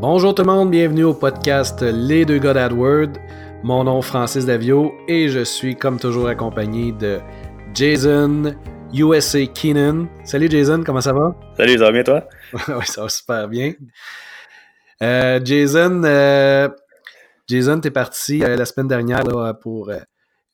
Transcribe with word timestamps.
Bonjour 0.00 0.34
tout 0.34 0.40
le 0.40 0.46
monde, 0.46 0.70
bienvenue 0.70 1.04
au 1.04 1.12
podcast 1.12 1.82
Les 1.82 2.24
deux 2.24 2.38
gars 2.38 2.54
d'AdWord. 2.54 3.18
Mon 3.62 3.84
nom 3.84 3.98
est 3.98 4.02
Francis 4.02 4.46
Davio 4.46 4.94
et 5.06 5.28
je 5.28 5.44
suis 5.44 5.76
comme 5.76 6.00
toujours 6.00 6.26
accompagné 6.26 6.92
de 6.92 7.18
Jason 7.74 8.56
USA 8.94 9.44
Keenan. 9.44 10.06
Salut 10.24 10.50
Jason, 10.50 10.84
comment 10.86 11.02
ça 11.02 11.12
va? 11.12 11.38
Salut, 11.54 11.76
ça 11.76 11.84
va 11.84 11.92
bien 11.92 12.02
toi? 12.02 12.26
oui, 12.54 12.86
ça 12.86 13.02
va 13.02 13.10
super 13.10 13.46
bien. 13.46 13.74
Euh, 15.02 15.38
Jason, 15.44 16.02
euh, 16.02 16.70
Jason, 17.46 17.78
t'es 17.80 17.90
parti 17.90 18.42
euh, 18.42 18.56
la 18.56 18.64
semaine 18.64 18.88
dernière 18.88 19.24
pour 19.60 19.92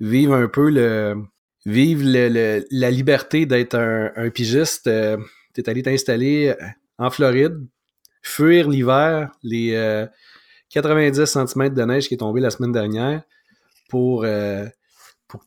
vivre 0.01 0.35
un 0.35 0.49
peu 0.49 0.71
le 0.71 1.15
vivre 1.65 2.03
la 2.05 2.91
liberté 2.91 3.47
d'être 3.47 3.77
un, 3.77 4.11
un 4.17 4.29
pigiste. 4.31 4.91
t'es 5.55 5.69
allé 5.69 5.85
t'installer 5.85 6.53
en 6.99 7.11
Floride 7.11 7.65
fuir 8.27 8.69
l'hiver, 8.69 9.31
les 9.43 10.07
90 10.71 11.21
euh, 11.21 11.47
cm 11.47 11.75
de 11.75 11.83
neige 11.85 12.09
qui 12.09 12.15
est 12.15 12.19
tombé 12.19 12.41
la 12.41 12.51
semaine 12.51 12.73
dernière 12.73 13.23
pour, 13.89 14.25
euh, 14.25 14.67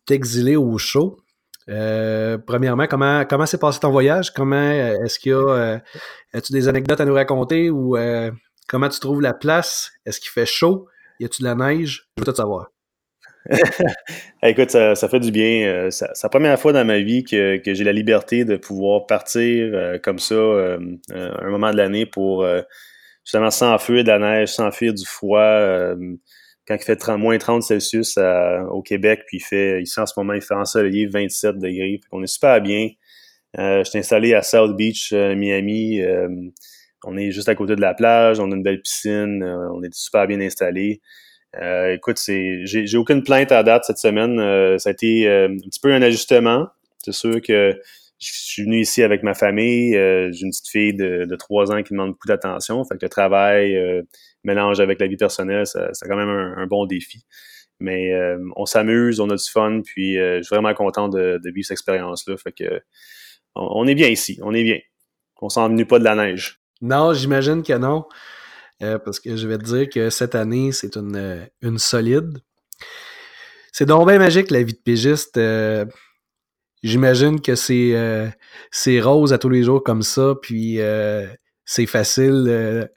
t'exiler 0.06 0.56
au 0.56 0.78
chaud. 0.78 1.20
Euh, 1.68 2.38
premièrement, 2.38 2.88
comment 2.88 3.26
comment 3.26 3.46
s'est 3.46 3.58
passé 3.58 3.80
ton 3.80 3.92
voyage? 3.92 4.34
Comment 4.34 4.72
est-ce 4.72 5.20
qu'il 5.20 5.32
y 5.32 5.36
a 5.36 5.82
as-tu 6.34 6.54
des 6.54 6.68
anecdotes 6.68 7.02
à 7.02 7.06
nous 7.06 7.14
raconter 7.14 7.70
ou 7.70 7.98
comment 8.68 8.90
tu 8.90 9.00
trouves 9.00 9.22
la 9.22 9.34
place? 9.34 9.92
Est-ce 10.06 10.20
qu'il 10.20 10.32
fait 10.32 10.46
chaud? 10.46 10.88
Y 11.20 11.26
a-tu 11.26 11.44
de 11.44 11.48
la 11.48 11.56
neige? 11.56 12.08
Je 12.18 12.22
veux 12.22 12.26
tout 12.26 12.36
savoir. 12.36 12.70
Écoute, 14.44 14.70
ça, 14.72 14.96
fait 14.96 15.20
du 15.20 15.32
bien. 15.32 15.90
C'est 15.92 16.06
la 16.24 16.30
première 16.30 16.60
fois 16.60 16.74
dans 16.74 16.86
ma 16.86 17.00
vie 17.00 17.24
que, 17.24 17.62
j'ai 17.66 17.84
la 17.84 17.94
liberté 17.94 18.46
de 18.46 18.58
pouvoir 18.58 19.06
partir 19.06 20.00
comme 20.04 20.20
ça 20.20 20.36
un 20.36 21.50
moment 21.50 21.72
de 21.72 21.78
l'année 21.78 22.06
pour 22.06 22.46
justement 23.24 23.50
s'enfuir 23.50 24.04
de 24.04 24.10
la 24.10 24.20
neige, 24.20 24.50
s'enfuir 24.50 24.94
du 24.94 25.06
froid. 25.06 25.96
quand 26.68 26.76
il 26.76 26.84
fait 26.84 26.96
30, 26.96 27.20
moins 27.20 27.38
30 27.38 27.64
Celsius 27.64 28.18
au 28.72 28.82
Québec, 28.82 29.22
puis 29.28 29.38
il 29.38 29.44
fait, 29.44 29.82
ici 29.82 30.00
en 30.00 30.06
ce 30.06 30.14
moment, 30.18 30.34
il 30.34 30.42
fait 30.42 30.56
ensoleillé 30.56 31.08
27 31.08 31.58
degrés. 31.58 32.02
On 32.12 32.22
est 32.24 32.28
super 32.28 32.62
bien. 32.62 32.90
je 33.58 33.84
suis 33.84 34.00
installé 34.00 34.34
à 34.34 34.42
South 34.42 34.76
Beach, 34.76 35.14
Miami. 35.14 36.02
on 37.06 37.18
est 37.18 37.32
juste 37.32 37.50
à 37.50 37.56
côté 37.56 37.76
de 37.76 37.82
la 37.82 37.94
plage, 37.94 38.40
on 38.40 38.52
a 38.52 38.56
une 38.56 38.64
belle 38.64 38.82
piscine, 38.82 39.44
on 39.44 39.82
est 39.82 39.94
super 39.94 40.28
bien 40.28 40.42
installé. 40.42 41.02
Euh, 41.56 41.94
écoute, 41.94 42.18
c'est, 42.18 42.66
j'ai, 42.66 42.98
aucune 42.98 43.24
plainte 43.24 43.52
à 43.52 43.64
date 43.64 43.86
cette 43.86 43.98
semaine. 43.98 44.40
Euh, 44.40 44.78
ça 44.78 44.90
a 44.90 44.92
été 44.92 45.28
euh, 45.28 45.48
un 45.48 45.58
petit 45.58 45.80
peu 45.80 45.92
un 45.92 46.02
ajustement. 46.02 46.68
C'est 47.04 47.12
sûr 47.12 47.42
que 47.42 47.80
je 48.20 48.32
suis 48.32 48.64
venu 48.64 48.82
ici 48.82 49.02
avec 49.02 49.24
ma 49.24 49.34
famille. 49.34 49.94
j'ai 49.94 50.42
une 50.42 50.52
petite 50.52 50.68
fille 50.68 50.94
de, 50.94 51.26
de 51.26 51.36
3 51.36 51.72
ans 51.72 51.82
qui 51.84 51.94
demande 51.94 52.12
beaucoup 52.12 52.28
d'attention. 52.28 52.84
Fait 52.84 52.96
que 52.98 53.06
le 53.06 53.10
travail 53.10 54.04
mélange 54.44 54.82
avec 54.82 55.00
la 55.00 55.08
vie 55.08 55.16
personnelle, 55.16 55.66
c'est 55.66 56.06
quand 56.06 56.18
même 56.18 56.28
un, 56.28 56.68
bon 56.68 56.86
défi. 56.86 57.24
Mais 57.80 58.12
on 58.58 58.66
s'amuse, 58.66 59.22
on 59.22 59.30
a 59.30 59.38
du 59.38 59.50
fun, 59.50 59.82
puis 59.86 60.16
je 60.16 60.42
suis 60.42 60.54
vraiment 60.54 60.74
content 60.74 61.08
de, 61.08 61.40
vivre 61.46 61.66
cette 61.66 61.76
expérience-là. 61.76 62.36
Fait 62.36 62.52
que 62.52 62.82
on, 63.56 63.88
est 63.88 63.96
bien 63.96 64.10
ici, 64.10 64.38
on 64.44 64.54
est 64.54 64.64
bien. 64.64 64.80
On 65.42 65.48
s'ennuie 65.48 65.86
pas 65.86 66.00
de 66.00 66.04
la 66.04 66.16
neige. 66.16 66.60
Non, 66.82 67.14
j'imagine 67.14 67.64
que 67.64 67.78
non. 67.78 68.06
Euh, 68.82 68.98
parce 68.98 69.20
que 69.20 69.36
je 69.36 69.48
vais 69.48 69.58
te 69.58 69.64
dire 69.64 69.90
que 69.90 70.10
cette 70.10 70.36
année, 70.36 70.72
c'est 70.72 70.96
une, 70.96 71.16
euh, 71.16 71.46
une 71.62 71.78
solide. 71.78 72.40
C'est 73.74 73.86
donc 73.86 74.08
magique, 74.08 74.52
la 74.52 74.64
vie 74.64 74.74
de 74.74 74.80
pigiste. 74.80 75.38
Euh, 75.38 75.86
j'imagine 76.82 77.42
que 77.42 77.56
c'est 77.56 77.94
c'est 78.72 79.00
rose 79.02 79.34
à 79.34 79.38
tous 79.38 79.50
les 79.50 79.64
jours 79.64 79.84
comme 79.84 80.02
ça, 80.02 80.34
puis 80.42 80.80
c'est 81.66 81.86
facile. 81.86 82.90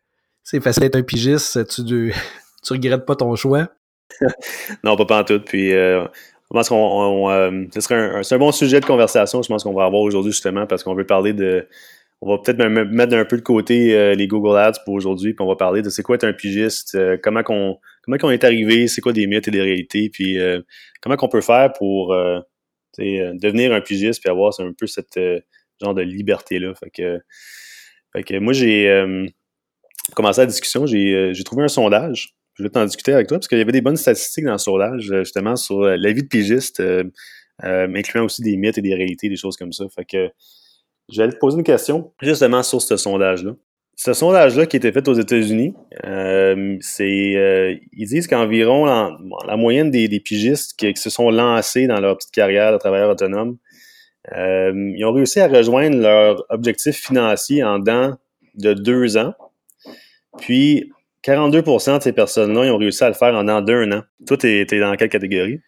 c'est 0.43 0.61
facile 0.63 0.85
d'être 0.85 0.97
un 0.97 1.03
pigiste. 1.03 1.67
Tu, 1.69 2.15
regrettes 2.71 3.07
pas 3.07 3.17
ton 3.17 3.35
choix. 3.37 3.69
non, 4.85 4.97
pas 4.97 5.21
en 5.21 5.25
tout. 5.25 5.41
Puis 5.41 5.71
je 5.71 6.09
pense 6.49 6.69
qu'on 6.69 7.29
ce 7.75 7.81
serait 7.81 7.97
un, 7.97 8.23
un, 8.29 8.39
bon 8.39 8.53
sujet 8.53 8.81
de 8.81 8.87
conversation. 8.87 9.43
Je 9.43 9.49
pense 9.49 9.65
qu'on 9.65 9.75
va 9.75 9.85
avoir 9.85 10.03
aujourd'hui 10.03 10.33
justement 10.33 10.67
parce 10.67 10.85
qu'on 10.85 10.95
veut 10.95 11.07
parler 11.07 11.33
de 11.33 11.67
on 12.25 12.31
va 12.31 12.39
peut-être 12.39 12.65
mettre 12.65 13.17
un 13.17 13.25
peu 13.25 13.37
de 13.37 13.43
côté 13.43 13.97
euh, 13.97 14.15
les 14.15 14.29
Google 14.29 14.57
Ads 14.57 14.85
pour 14.85 14.95
aujourd'hui, 14.95 15.35
puis 15.35 15.45
on 15.45 15.49
va 15.49 15.57
parler 15.57 15.83
de 15.83 15.91
c'est 15.91 16.05
quoi 16.05 16.15
être 16.15 16.25
un 16.25 16.33
pigiste, 16.33 16.95
euh, 16.95 17.19
comment 17.21 17.43
qu'on 17.43 17.79
comment 18.05 18.17
qu'on 18.17 18.31
est 18.31 18.45
arrivé, 18.45 18.87
c'est 18.87 19.01
quoi 19.01 19.13
des 19.13 19.27
mythes 19.27 19.49
et 19.49 19.51
des 19.51 19.61
réalités, 19.61 20.09
puis 20.09 20.39
euh, 20.39 20.61
comment 21.01 21.17
qu'on 21.17 21.29
peut 21.29 21.41
faire 21.41 21.73
pour 21.73 22.15
devenir 22.97 23.73
un 23.73 23.81
pigiste 23.81 24.21
puis 24.21 24.31
avoir 24.31 24.53
un 24.61 24.73
peu 24.73 24.87
cette 24.87 25.19
genre 25.81 25.95
de 25.95 26.03
liberté 26.03 26.61
là. 26.61 26.73
Fait 26.77 26.91
que, 26.91 27.19
fait 28.13 28.23
que 28.23 28.39
moi 28.39 28.53
j'ai 28.53 29.27
commencé 30.15 30.43
la 30.43 30.47
discussion, 30.47 30.87
j'ai 30.87 31.45
trouvé 31.45 31.65
un 31.65 31.69
sondage. 31.69 32.37
Je 32.55 32.63
vais 32.63 32.69
t'en 32.69 32.85
discuter 32.85 33.13
avec 33.13 33.27
toi 33.27 33.39
parce 33.39 33.49
qu'il 33.49 33.59
y 33.59 33.63
avait 33.63 33.73
des 33.73 33.81
bonnes 33.81 33.97
statistiques 33.97 34.45
dans 34.45 34.53
le 34.53 34.59
sondage 34.59 35.13
justement 35.25 35.57
sur 35.57 35.81
la 35.81 36.13
vie 36.13 36.23
de 36.23 36.29
pigiste, 36.29 36.81
incluant 37.59 38.27
aussi 38.27 38.43
des 38.43 38.57
mythes 38.57 38.79
et 38.79 38.83
des 38.83 38.95
réalités, 38.95 39.29
des 39.29 39.37
choses 39.37 39.57
comme 39.57 39.73
ça. 39.73 39.87
Fait 39.89 40.05
que 40.05 40.31
je 41.13 41.23
vais 41.23 41.29
te 41.29 41.37
poser 41.37 41.59
une 41.59 41.65
question 41.65 42.13
justement 42.21 42.63
sur 42.63 42.81
ce 42.81 42.97
sondage-là. 42.97 43.53
Ce 43.95 44.15
sondage-là 44.15 44.67
qui 44.67 44.77
a 44.77 44.79
été 44.79 44.91
fait 44.91 45.07
aux 45.07 45.15
États-Unis, 45.15 45.75
euh, 46.05 46.77
c'est 46.81 47.37
euh, 47.37 47.77
ils 47.93 48.09
disent 48.09 48.27
qu'environ 48.27 48.87
la, 48.87 49.57
moyenne 49.57 49.91
des, 49.91 50.21
pigistes 50.21 50.75
qui, 50.79 50.97
se 50.97 51.11
sont 51.11 51.31
lancés 51.31 51.87
dans 51.87 52.01
leur 52.01 52.17
petite 52.17 52.33
carrière 52.33 52.73
de 52.73 52.79
travailleur 52.79 53.11
autonome, 53.11 53.59
euh, 54.37 54.73
ils 54.97 55.05
ont 55.05 55.13
réussi 55.13 55.41
à 55.41 55.47
rejoindre 55.47 55.99
leur 55.99 56.45
objectif 56.49 56.97
financier 56.97 57.63
en 57.63 57.79
dedans 57.79 58.17
de 58.55 58.73
deux 58.73 59.19
ans. 59.19 59.35
Puis 60.39 60.91
42% 61.25 61.99
de 61.99 62.03
ces 62.03 62.13
personnes-là, 62.13 62.65
ils 62.65 62.71
ont 62.71 62.79
réussi 62.79 63.05
à 63.05 63.09
le 63.09 63.15
faire 63.15 63.35
en 63.35 63.43
dedans 63.43 63.61
d'un 63.61 63.93
an. 63.93 64.03
Toi, 64.27 64.39
tu 64.39 64.49
es, 64.49 64.81
dans 64.81 64.97
quelle 64.97 65.11
catégorie? 65.11 65.61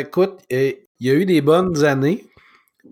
écoute, 0.00 0.38
il 0.48 0.76
y 1.00 1.10
a 1.10 1.14
eu 1.14 1.26
des 1.26 1.42
bonnes 1.42 1.84
années, 1.84 2.24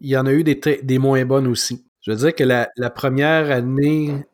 il 0.01 0.11
y 0.11 0.17
en 0.17 0.27
a 0.27 0.33
eu 0.33 0.45
des, 0.45 0.99
moins 0.99 1.25
bonnes 1.25 1.47
aussi. 1.47 1.85
Je 2.03 2.13
veux 2.13 2.17
dire 2.17 2.35
que 2.35 2.45
la, 2.45 2.91
première 2.91 3.51
année, 3.51 4.25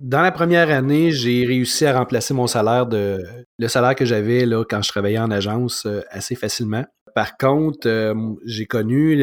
dans 0.00 0.22
la 0.22 0.32
première 0.32 0.70
année, 0.70 1.10
j'ai 1.10 1.44
réussi 1.44 1.84
à 1.86 1.98
remplacer 1.98 2.34
mon 2.34 2.46
salaire 2.46 2.86
de 2.86 3.22
le 3.58 3.68
salaire 3.68 3.94
que 3.94 4.04
j'avais 4.04 4.46
quand 4.68 4.82
je 4.82 4.88
travaillais 4.88 5.18
en 5.18 5.30
agence 5.30 5.86
euh, 5.86 6.00
assez 6.10 6.34
facilement. 6.34 6.84
Par 7.14 7.36
contre, 7.36 7.88
euh, 7.88 8.14
j'ai 8.44 8.66
connu 8.66 9.20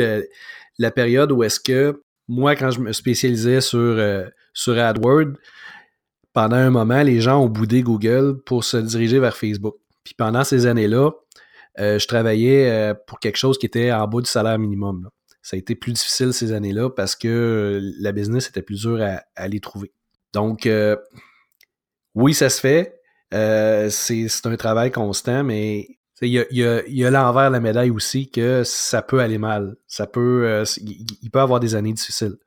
la 0.78 0.92
période 0.92 1.32
où 1.32 1.44
est-ce 1.44 1.60
que 1.60 2.02
moi, 2.28 2.56
quand 2.56 2.72
je 2.72 2.80
me 2.80 2.92
spécialisais 2.92 3.62
sur, 3.62 3.80
euh, 3.80 4.26
sur 4.54 4.78
AdWords, 4.78 5.34
pendant 6.34 6.58
un 6.58 6.72
moment, 6.72 7.02
les 7.02 7.22
gens 7.22 7.42
ont 7.42 7.48
boudé 7.48 7.82
Google 7.82 8.42
pour 8.46 8.66
se 8.66 8.76
diriger 8.76 9.20
vers 9.20 9.38
Facebook. 9.38 9.76
Puis 10.04 10.16
pendant 10.18 10.44
ces 10.44 10.66
années-là, 10.66 11.12
je 11.78 12.06
travaillais 12.08 12.94
pour 13.08 13.20
quelque 13.20 13.38
chose 13.38 13.58
qui 13.58 13.66
était 13.66 13.92
en 13.92 14.08
bas 14.08 14.20
du 14.20 14.30
salaire 14.30 14.60
minimum 14.60 15.10
ça 15.46 15.56
a 15.56 15.60
été 15.60 15.76
plus 15.76 15.94
difficile 15.94 16.34
ces 16.34 16.54
années-là 16.54 16.90
parce 16.90 17.16
que 17.16 17.80
la 18.00 18.12
business 18.12 18.50
était 18.50 18.64
plus 18.64 18.82
dure 18.82 19.00
à, 19.36 19.48
les 19.48 19.60
trouver. 19.60 19.92
Donc, 20.34 20.66
euh, 20.66 20.96
oui, 22.16 22.34
ça 22.34 22.50
se 22.50 22.60
fait. 22.60 23.00
Euh, 23.32 23.92
c'est 23.92 24.28
un 24.46 24.56
travail 24.56 24.90
constant, 24.92 25.44
mais 25.44 25.88
il 26.20 26.48
y 26.50 27.06
a, 27.06 27.12
l'envers 27.12 27.50
de 27.50 27.54
la 27.54 27.60
médaille 27.60 27.92
aussi 27.92 28.32
que 28.32 28.64
ça 28.64 29.04
peut 29.04 29.20
aller 29.20 29.38
mal. 29.38 29.76
Ça 29.86 30.08
peut, 30.08 30.48
euh, 30.48 30.66
il, 30.82 31.30
peut 31.30 31.42
avoir 31.42 31.60
des 31.60 31.76
années 31.76 31.94
difficiles. 31.94 32.38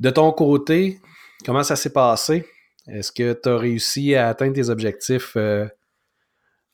De 0.00 0.10
ton 0.10 0.32
côté, 0.32 0.98
comment 1.46 1.62
ça 1.62 1.76
s'est 1.76 1.92
passé? 1.92 2.44
Est-ce 2.88 3.12
que 3.12 3.34
tu 3.34 3.48
as 3.48 3.56
réussi 3.56 4.16
à 4.16 4.26
atteindre 4.26 4.54
tes 4.54 4.68
objectifs 4.68 5.36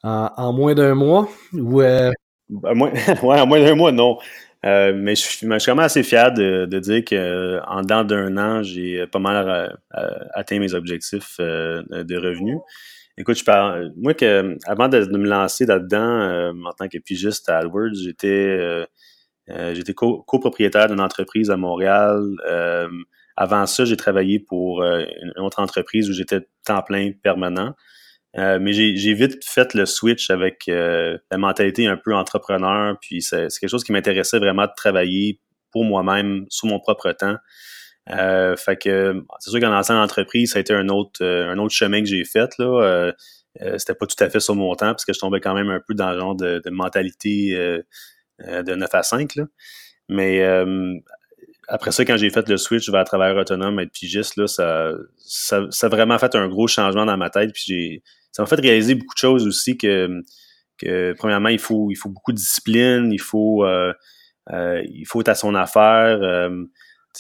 en, 0.03 0.53
moins 0.55 0.75
d'un 0.75 0.95
mois? 0.95 1.29
Ou, 1.53 1.83
ben, 1.83 2.15
ouais, 2.49 3.41
en 3.41 3.47
moins 3.47 3.61
d'un 3.63 3.75
mois, 3.75 3.93
non. 3.93 4.17
Euh, 4.65 4.93
mais 4.97 5.15
je, 5.15 5.23
suis 5.23 5.47
quand 5.47 5.69
même 5.69 5.79
assez 5.81 6.03
fier 6.03 6.33
de, 6.33 6.67
dire 6.79 7.05
qu'en 7.05 7.83
dedans 7.83 8.05
d'un 8.05 8.37
an, 8.39 8.63
j'ai 8.63 9.07
pas 9.07 9.19
mal 9.19 9.77
euh, 9.97 10.09
atteint 10.33 10.59
mes 10.59 10.75
objectifs 10.75 11.37
euh, 11.41 11.83
de 11.91 12.17
revenus. 12.17 12.59
Écoute, 13.19 13.39
je 13.39 13.45
parle, 13.45 13.93
moi, 13.97 14.15
que, 14.15 14.57
avant 14.67 14.89
de, 14.89 14.99
me 15.17 15.29
lancer 15.29 15.67
là-dedans 15.67 16.53
en 16.65 16.73
tant 16.73 16.89
que 16.89 16.99
pigiste 16.99 17.49
à 17.49 17.59
AdWords, 17.59 17.95
j'étais 18.03 18.87
j'étais 19.49 19.93
copropriétaire 19.93 20.89
d'une 20.89 21.01
entreprise 21.01 21.51
à 21.51 21.57
Montréal. 21.57 22.23
avant 23.37 23.67
ça, 23.67 23.85
j'ai 23.85 23.97
travaillé 23.97 24.41
pour 24.41 24.83
une 24.83 25.33
autre 25.37 25.61
entreprise 25.61 26.11
où 26.11 26.13
j'étais 26.13 26.41
temps 26.65 26.83
plein 26.83 27.13
permanent. 27.23 27.75
Euh, 28.37 28.59
mais 28.61 28.73
j'ai 28.73 29.15
vite 29.15 29.45
fait 29.45 29.75
le 29.75 29.87
switch 29.87 30.31
avec 30.31 30.65
euh, 30.69 31.17
la 31.31 31.39
mentalité 31.39 31.87
un 31.87 31.97
peu 31.97 32.15
entrepreneur, 32.15 32.97
puis 33.01 33.23
c'est 33.23 33.49
quelque 33.61 33.71
chose 33.71 33.85
qui 33.85 33.93
m'intéressait 33.93 34.39
vraiment 34.39 34.65
de 34.65 34.73
travailler 34.77 35.41
pour 35.71 35.85
moi-même, 35.85 36.45
sous 36.49 36.67
mon 36.67 36.81
propre 36.81 37.13
temps. 37.13 37.37
Euh, 38.11 38.57
fait 38.57 38.77
que 38.77 39.25
c'est 39.39 39.51
sûr 39.51 39.61
qu'en 39.61 39.71
lançant 39.71 39.95
l'entreprise, 39.95 40.53
ça 40.53 40.59
a 40.59 40.61
été 40.61 40.75
un 40.75 40.89
autre, 40.89 41.25
un 41.25 41.59
autre 41.59 41.75
chemin 41.75 42.01
que 42.01 42.09
j'ai 42.09 42.25
fait. 42.25 42.51
là. 42.59 43.13
C'était 43.79 43.95
pas 43.95 44.07
tout 44.07 44.23
à 44.23 44.29
fait 44.29 44.41
sur 44.41 44.57
mon 44.57 44.75
temps, 44.75 44.91
parce 44.91 45.05
que 45.05 45.13
je 45.13 45.21
tombais 45.21 45.41
quand 45.41 45.55
même 45.55 45.71
un 45.71 45.81
peu 45.87 45.95
dans 45.95 46.11
le 46.11 46.19
genre 46.19 46.35
de, 46.35 46.61
mentalité 46.71 47.57
de 48.41 48.75
9 48.75 48.89
à 48.93 49.03
5. 49.05 49.37
Là. 49.37 49.45
Mais 50.09 50.41
après 51.69 51.93
ça, 51.93 52.05
quand 52.05 52.17
j'ai 52.17 52.31
fait 52.31 52.49
le 52.49 52.57
switch 52.57 52.91
vers 52.91 53.05
travailleur 53.05 53.37
autonome, 53.39 53.81
être 53.81 53.93
pigiste, 53.93 54.37
là, 54.37 54.47
ça, 54.47 54.93
ça, 55.19 55.67
ça, 55.71 55.87
a 55.87 55.91
vraiment 55.91 56.19
fait 56.19 56.35
un 56.35 56.49
gros 56.49 56.67
changement 56.67 57.07
dans 57.07 57.17
ma 57.17 57.31
tête. 57.31 57.53
Puis 57.53 57.65
j'ai, 57.67 58.03
ça 58.33 58.43
m'a 58.43 58.47
fait 58.47 58.61
réaliser 58.61 58.95
beaucoup 58.95 59.15
de 59.15 59.19
choses 59.19 59.47
aussi 59.47 59.77
que, 59.77 60.23
que 60.79 61.15
premièrement, 61.17 61.49
il 61.49 61.59
faut, 61.59 61.91
il 61.91 61.97
faut 61.97 62.09
beaucoup 62.09 62.33
de 62.33 62.37
discipline, 62.37 63.13
il 63.13 63.21
faut, 63.21 63.65
euh, 63.65 63.93
euh, 64.53 64.83
il 64.85 65.07
faut 65.07 65.21
être 65.21 65.29
à 65.29 65.35
son 65.35 65.55
affaire. 65.55 66.19
Euh, 66.23 66.65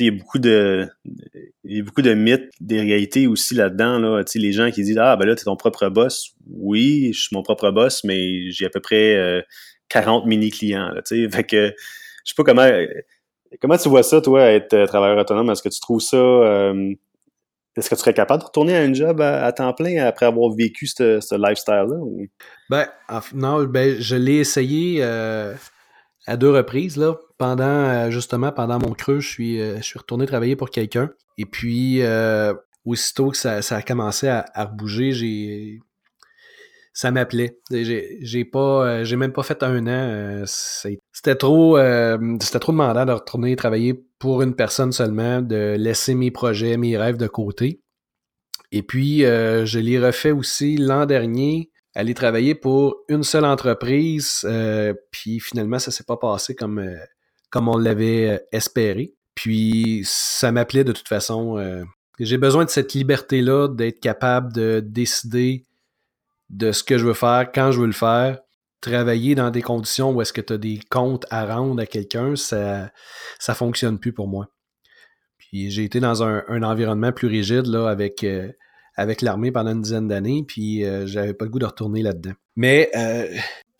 il 0.00 0.06
y 0.06 0.08
a 0.08 0.12
beaucoup 0.12 0.41
de 0.41 0.88
il 1.62 1.76
y 1.76 1.81
a 1.81 1.85
beaucoup 1.85 2.02
de 2.02 2.14
mythes, 2.14 2.50
des 2.61 2.81
réalités 2.81 3.29
aussi 3.29 3.55
là-dedans. 3.55 4.00
Là. 4.00 4.25
les 4.35 4.52
gens 4.52 4.73
qui 4.73 4.82
disent 4.82 4.99
Ah 4.99 5.17
ben 5.17 5.25
là, 5.25 5.37
tu 5.37 5.43
es 5.43 5.44
ton 5.44 5.56
propre 5.56 5.88
boss. 5.88 6.35
Oui, 6.50 7.12
je 7.12 7.20
suis 7.20 7.37
mon 7.37 7.44
propre 7.44 7.70
boss, 7.70 8.02
mais 8.02 8.50
j'ai 8.50 8.67
à 8.67 8.70
peu 8.70 8.81
près 8.81 9.44
40 9.88 10.26
mini-clients. 10.26 10.90
Fait 11.06 11.44
que 11.44 11.73
je 12.25 12.31
sais 12.31 12.35
pas 12.37 12.43
comment 12.43 12.69
Comment 13.61 13.77
tu 13.77 13.89
vois 13.89 14.03
ça, 14.03 14.21
toi, 14.21 14.43
être 14.51 14.75
euh, 14.75 14.87
travailleur 14.87 15.19
autonome? 15.19 15.51
Est-ce 15.51 15.62
que 15.62 15.69
tu 15.69 15.81
trouves 15.81 16.01
ça. 16.01 16.17
Euh, 16.17 16.95
est-ce 17.77 17.91
que 17.91 17.95
tu 17.95 18.01
serais 18.01 18.15
capable 18.15 18.43
de 18.43 18.47
retourner 18.47 18.77
à 18.77 18.81
un 18.81 18.95
job 18.95 19.21
à, 19.21 19.51
temps 19.53 19.73
plein 19.73 20.06
après 20.06 20.27
avoir 20.27 20.51
vécu 20.53 20.87
ce, 20.87 21.35
lifestyle-là? 21.35 21.97
Ben, 22.71 22.87
non, 23.35 23.65
ben, 23.65 23.97
je 24.01 24.15
l'ai 24.15 24.37
essayé 24.37 24.99
euh, 25.03 25.55
à 26.27 26.37
deux 26.37 26.51
reprises, 26.51 26.97
là. 26.97 27.17
Pendant, 27.37 28.11
justement, 28.12 28.53
pendant 28.53 28.79
mon 28.79 28.93
creux, 28.93 29.19
je 29.19 29.29
suis, 29.29 29.59
je 29.59 29.83
suis 29.83 29.99
retourné 29.99 30.25
travailler 30.25 30.55
pour 30.55 30.71
quelqu'un. 30.71 31.11
Et 31.37 31.47
puis, 31.47 32.00
aussitôt 32.85 33.31
que 33.31 33.37
ça, 33.37 33.59
a 33.59 33.83
commencé 33.83 34.29
à, 34.29 34.45
à 34.55 34.67
bouger, 34.67 35.11
j'ai 35.11 35.81
ça 36.94 37.11
m'appelait. 37.11 37.58
J'ai 37.70 38.44
pas, 38.44 38.87
euh, 38.87 39.05
j'ai 39.05 39.17
même 39.17 39.32
pas 39.32 39.43
fait 39.43 39.62
un 39.64 39.87
an. 39.88 39.91
Euh, 39.91 40.44
c'était 40.46 41.35
trop, 41.35 41.76
euh, 41.76 42.37
c'était 42.41 42.61
trop 42.61 42.70
demandant 42.70 43.05
de 43.05 43.12
retourner 43.12 43.56
travailler 43.56 43.94
pour 44.20 44.43
une 44.43 44.55
personne 44.55 44.93
seulement, 44.93 45.43
de 45.43 45.75
laisser 45.76 46.14
mes 46.14 46.31
projets, 46.31 46.76
mes 46.76 46.96
rêves 46.96 47.17
de 47.17 47.26
côté. 47.26 47.81
Et 48.70 48.82
puis, 48.82 49.20
je 49.20 49.79
l'ai 49.79 50.05
refait 50.05 50.32
aussi 50.32 50.76
l'an 50.76 51.06
dernier, 51.06 51.70
aller 51.94 52.14
travailler 52.14 52.56
pour 52.56 52.97
une 53.08 53.23
seule 53.23 53.44
entreprise. 53.44 54.47
puis 55.12 55.38
finalement, 55.38 55.79
ça 55.79 55.90
s'est 55.90 56.05
pas 56.05 56.17
passé 56.17 56.56
comme, 56.56 56.85
comme 57.50 57.69
on 57.69 57.76
l'avait 57.76 58.44
espéré. 58.50 59.14
Puis 59.37 60.02
ça 60.05 60.50
m'appelait 60.50 60.82
de 60.82 60.93
toute 60.93 61.06
façon. 61.06 61.85
J'ai 62.19 62.38
besoin 62.38 62.64
de 62.64 62.70
cette 62.70 62.94
liberté-là, 62.94 63.69
d'être 63.69 64.00
capable 64.00 64.52
de 64.52 64.81
décider 64.81 65.67
de 66.55 66.73
ce 66.73 66.85
que 66.85 66.99
je 66.99 67.05
veux 67.05 67.15
faire, 67.15 67.51
quand 67.53 67.73
je 67.73 67.81
veux 67.81 67.87
le 67.87 67.93
faire, 67.93 68.39
travailler 68.81 69.35
dans 69.35 69.51
des 69.51 69.62
conditions 69.62 70.12
où 70.12 70.23
est-ce 70.23 70.33
que 70.33 70.41
tu 70.41 70.53
as 70.53 70.59
des 70.59 70.79
comptes 70.91 71.27
à 71.31 71.47
rendre 71.47 71.83
à 71.83 71.87
quelqu'un, 71.87 72.37
ça 72.37 72.91
ça 73.39 73.55
fonctionne 73.55 73.99
plus 73.99 74.12
pour 74.12 74.29
moi. 74.29 74.49
Puis 75.39 75.71
j'ai 75.71 75.85
été 75.85 76.01
dans 76.01 76.23
un, 76.23 76.62
environnement 76.62 77.12
plus 77.12 77.29
rigide 77.29 77.67
là, 77.67 77.89
avec, 77.89 78.23
euh, 78.25 78.49
avec 78.97 79.21
l'armée 79.21 79.51
pendant 79.51 79.73
une 79.73 79.83
dizaine 79.83 80.06
d'années, 80.06 80.45
puis 80.47 80.85
euh, 80.85 81.06
j'avais 81.06 81.35
pas 81.35 81.45
le 81.45 81.51
goût 81.51 81.59
de 81.59 81.67
retourner 81.67 82.03
là-dedans. 82.03 82.35
Mais 82.57 82.91
euh, 82.95 83.27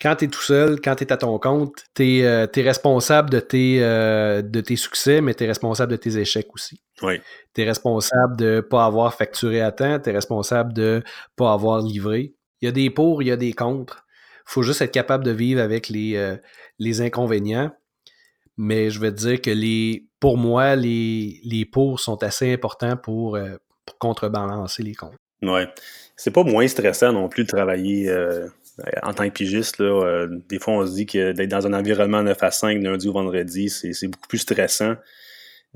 quand 0.01 0.17
tu 0.17 0.25
es 0.25 0.27
tout 0.27 0.41
seul, 0.41 0.81
quand 0.81 0.95
tu 0.95 1.05
es 1.05 1.13
à 1.13 1.17
ton 1.17 1.39
compte, 1.39 1.85
tu 1.95 2.19
es, 2.19 2.47
responsable 2.57 3.29
de 3.29 3.39
tes, 3.39 3.79
de 3.79 4.61
tes 4.61 4.75
succès, 4.75 5.21
mais 5.21 5.33
tu 5.33 5.45
es 5.45 5.47
responsable 5.47 5.91
de 5.91 5.97
tes 5.97 6.17
échecs 6.17 6.53
aussi. 6.53 6.81
Oui. 7.01 7.21
Tu 7.53 7.61
es 7.61 7.65
responsable 7.65 8.35
de 8.37 8.59
pas 8.59 8.85
avoir 8.85 9.13
facturé 9.13 9.61
à 9.61 9.71
temps, 9.71 9.99
tu 9.99 10.09
es 10.09 10.13
responsable 10.13 10.73
de 10.73 11.03
pas 11.37 11.53
avoir 11.53 11.81
livré. 11.81 12.34
Il 12.61 12.65
y 12.65 12.67
a 12.67 12.71
des 12.71 12.89
pour, 12.89 13.21
il 13.21 13.27
y 13.27 13.31
a 13.31 13.37
des 13.37 13.53
contre. 13.53 14.05
Il 14.47 14.51
faut 14.51 14.63
juste 14.63 14.81
être 14.81 14.91
capable 14.91 15.23
de 15.23 15.31
vivre 15.31 15.61
avec 15.61 15.89
les, 15.89 16.15
euh, 16.15 16.37
les 16.79 17.01
inconvénients. 17.01 17.71
Mais 18.57 18.89
je 18.89 18.99
vais 18.99 19.11
te 19.11 19.17
dire 19.17 19.41
que 19.41 19.49
les, 19.49 20.07
pour 20.19 20.37
moi, 20.37 20.75
les, 20.75 21.41
les 21.43 21.65
pour 21.65 21.99
sont 21.99 22.23
assez 22.23 22.53
importants 22.53 22.95
pour, 22.95 23.35
euh, 23.35 23.55
contrebalancer 23.99 24.81
les 24.81 24.95
contre. 24.95 25.17
Ouais. 25.41 25.67
C'est 26.15 26.31
pas 26.31 26.43
moins 26.43 26.67
stressant 26.67 27.11
non 27.11 27.27
plus 27.27 27.43
de 27.43 27.49
travailler 27.49 28.09
euh, 28.09 28.47
en 29.03 29.13
tant 29.13 29.25
que 29.25 29.33
pigiste. 29.33 29.79
Là. 29.79 30.25
des 30.47 30.59
fois, 30.59 30.75
on 30.75 30.87
se 30.87 30.93
dit 30.93 31.05
que 31.05 31.33
d'être 31.33 31.49
dans 31.49 31.67
un 31.67 31.73
environnement 31.73 32.23
9 32.23 32.41
à 32.41 32.51
5, 32.51 32.81
lundi 32.81 33.07
ou 33.09 33.13
vendredi, 33.13 33.69
c'est 33.69 34.07
beaucoup 34.07 34.27
plus 34.27 34.39
stressant. 34.39 34.95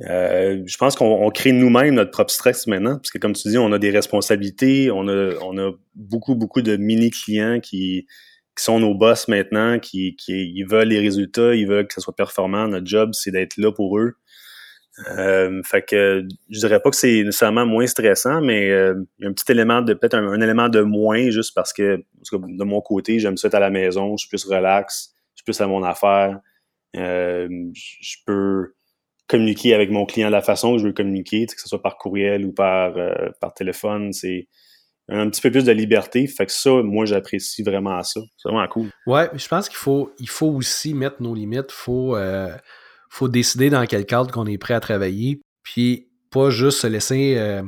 Euh, 0.07 0.62
je 0.66 0.78
pense 0.78 0.96
qu'on 0.96 1.30
crée 1.30 1.51
nous-mêmes 1.51 1.96
notre 1.96 2.12
propre 2.12 2.31
stress 2.31 2.68
maintenant, 2.68 2.96
parce 2.98 3.12
que 3.12 3.18
comme 3.18 3.34
tu 3.34 3.50
dis, 3.50 3.57
on 3.57 3.72
a 3.74 3.80
des 3.80 3.90
responsabilités, 3.90 4.92
on 4.92 5.07
a, 5.07 5.72
beaucoup, 5.96 6.36
beaucoup 6.36 6.62
de 6.62 6.78
mini-clients 6.78 7.60
qui, 7.60 8.07
sont 8.57 8.80
nos 8.80 8.94
boss 8.94 9.30
maintenant, 9.30 9.80
qui, 9.80 10.16
veulent 10.68 10.90
les 10.90 11.00
résultats, 11.00 11.56
ils 11.56 11.66
veulent 11.66 11.88
que 11.88 11.94
ça 11.94 12.01
soit 12.01 12.16
performant. 12.16 12.68
Notre 12.68 12.88
job, 12.88 13.12
c'est 13.13 13.31
d'être 13.31 13.56
là 13.57 13.72
pour 13.72 13.98
eux. 13.98 14.16
Euh, 15.18 15.62
fait 15.63 15.81
que 15.84 16.28
je 16.50 16.60
dirais 16.60 16.81
pas 16.81 16.90
que 16.90 16.95
c'est 16.98 17.24
nécessairement 17.24 17.66
moins 17.66 17.88
stressant, 17.88 18.42
mais 18.42 18.69
euh, 18.69 18.95
il 19.18 19.24
y 19.24 19.28
a 19.28 19.30
un 19.30 19.34
petit 19.34 19.50
élément 19.50 19.81
de 19.81 19.94
peut-être 19.94 20.16
un, 20.16 20.42
élément 20.42 20.68
de 20.68 20.81
moins 20.81 21.30
juste 21.30 21.56
parce 21.56 21.72
que, 21.72 22.04
de 22.34 22.63
mon 22.66 22.81
côté, 22.81 23.18
j'aime 23.19 23.38
ça 23.38 23.48
être 23.48 23.56
à 23.56 23.62
la 23.62 23.69
maison, 23.69 24.18
je 24.18 24.25
suis 24.25 24.30
plus 24.30 24.44
relax, 24.44 25.13
je 25.36 25.40
suis 25.40 25.45
plus 25.45 25.62
à 25.62 25.68
mon 25.68 25.84
affaire. 25.84 26.40
Euh, 26.98 27.48
je 27.74 28.18
peux 28.25 28.74
communiquer 29.30 29.76
avec 29.76 29.92
mon 29.92 30.06
client 30.06 30.28
de 30.28 30.34
la 30.34 30.42
façon 30.42 30.74
que 30.74 30.80
je 30.80 30.88
veux 30.88 30.94
communiquer, 30.94 31.46
que 31.46 31.62
ce 31.62 31.70
soit 31.70 31.81
par 31.81 31.98
courriel 31.98 32.46
ou 32.46 32.52
par, 32.52 32.98
euh, 32.98 33.30
par 33.40 33.54
téléphone. 33.54 34.12
C'est 34.12 34.48
un 35.08 35.30
petit 35.30 35.40
peu 35.40 35.52
plus 35.52 35.64
de 35.64 35.72
liberté. 35.72 36.26
Fait 36.28 36.48
que 36.48 36.52
ça, 36.52 36.72
moi, 36.84 37.06
j'apprécie 37.06 37.62
vraiment 37.62 38.02
ça. 38.04 38.20
C'est 38.38 38.50
vraiment 38.50 38.68
cool. 38.68 38.90
Ouais, 39.06 39.30
je 39.34 39.48
pense 39.48 39.70
qu'il 39.70 39.78
faut, 39.78 40.12
il 40.20 40.28
faut 40.28 40.48
aussi 40.48 40.96
mettre 40.96 41.22
nos 41.22 41.36
limites. 41.36 41.68
Il 41.70 41.76
faut, 41.76 42.16
euh, 42.16 42.50
faut 43.12 43.28
décider 43.30 43.70
dans 43.70 43.86
quel 43.86 44.06
cadre 44.06 44.31
qu'on 44.31 44.48
est 44.48 44.58
prêt 44.58 44.74
à 44.74 44.80
travailler. 44.80 45.40
Puis 45.62 46.10
pas 46.31 46.50
juste 46.50 46.80
se 46.80 46.88
laisser, 46.88 47.36
euh, 47.38 47.62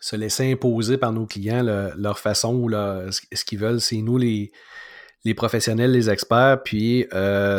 se 0.00 0.16
laisser 0.16 0.50
imposer 0.50 0.96
par 0.96 1.12
nos 1.12 1.26
clients 1.26 1.62
leur 1.62 2.18
façon 2.18 2.54
ou 2.54 2.70
ce 2.70 3.44
qu'ils 3.44 3.58
veulent. 3.58 3.82
C'est 3.82 4.00
nous 4.00 4.16
les, 4.16 4.50
les 5.26 5.34
professionnels, 5.34 5.92
les 5.92 6.08
experts. 6.08 6.62
Puis 6.64 7.06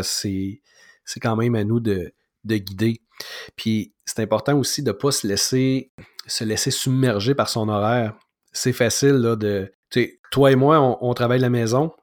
c'est, 0.01 0.61
c'est 1.05 1.19
quand 1.19 1.35
même 1.35 1.53
à 1.53 1.63
nous 1.63 1.79
de, 1.79 2.11
de 2.45 2.57
guider. 2.57 3.01
Puis 3.55 3.93
c'est 4.05 4.21
important 4.21 4.57
aussi 4.57 4.83
de 4.83 4.91
ne 4.91 4.93
pas 4.93 5.11
se 5.11 5.27
laisser, 5.27 5.91
se 6.27 6.43
laisser 6.43 6.71
submerger 6.71 7.35
par 7.35 7.49
son 7.49 7.69
horaire. 7.69 8.15
C'est 8.51 8.73
facile 8.73 9.15
là, 9.15 9.35
de. 9.35 9.71
Toi 10.31 10.51
et 10.51 10.55
moi, 10.55 10.97
on, 11.01 11.13
travaille 11.13 11.39
à 11.39 11.43
la 11.43 11.49
maison. 11.49 11.93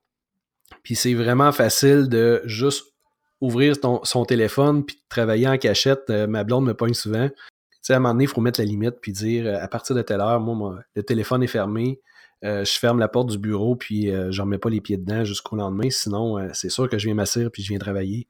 Puis 0.82 0.96
c'est 0.96 1.14
vraiment 1.14 1.52
facile 1.52 2.08
de 2.08 2.42
juste 2.46 2.94
ouvrir 3.40 3.74
son 4.04 4.24
téléphone 4.24 4.84
puis 4.84 5.02
travailler 5.08 5.46
en 5.46 5.58
cachette. 5.58 6.08
Euh, 6.08 6.26
ma 6.26 6.44
blonde 6.44 6.64
me 6.64 6.72
pogne 6.72 6.94
souvent. 6.94 7.28
Tu 7.28 7.36
sais, 7.82 7.92
à 7.92 7.96
un 7.96 7.98
moment 7.98 8.14
donné, 8.14 8.24
il 8.24 8.28
faut 8.28 8.40
mettre 8.40 8.60
la 8.60 8.64
limite 8.64 8.96
puis 9.02 9.12
dire 9.12 9.46
euh, 9.46 9.58
à 9.60 9.68
partir 9.68 9.94
de 9.94 10.00
telle 10.00 10.20
heure, 10.20 10.40
moi, 10.40 10.78
le 10.94 11.02
téléphone 11.02 11.42
est 11.42 11.48
fermé. 11.48 12.00
Euh, 12.42 12.64
je 12.64 12.78
ferme 12.78 12.98
la 12.98 13.08
porte 13.08 13.28
du 13.28 13.38
bureau 13.38 13.76
puis 13.76 14.10
je 14.30 14.40
remets 14.40 14.58
pas 14.58 14.70
les 14.70 14.80
pieds 14.80 14.96
dedans 14.96 15.24
jusqu'au 15.24 15.56
lendemain. 15.56 15.90
Sinon, 15.90 16.48
c'est 16.54 16.70
sûr 16.70 16.88
que 16.88 16.98
je 16.98 17.06
viens 17.06 17.14
m'asseoir 17.14 17.50
puis 17.50 17.62
je 17.62 17.68
viens 17.68 17.78
travailler. 17.78 18.26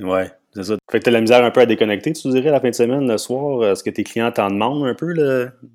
Ouais, 0.00 0.30
c'est 0.54 0.64
ça. 0.64 0.76
Fait 0.90 0.98
que 0.98 1.04
t'as 1.04 1.10
la 1.10 1.20
misère 1.20 1.44
un 1.44 1.50
peu 1.50 1.60
à 1.60 1.66
déconnecter, 1.66 2.12
tu 2.12 2.28
dirais, 2.30 2.50
la 2.50 2.60
fin 2.60 2.70
de 2.70 2.74
semaine, 2.74 3.06
le 3.06 3.18
soir. 3.18 3.64
Est-ce 3.64 3.82
que 3.82 3.90
tes 3.90 4.04
clients 4.04 4.30
t'en 4.32 4.50
demandent 4.50 4.86
un 4.86 4.94
peu? 4.94 5.12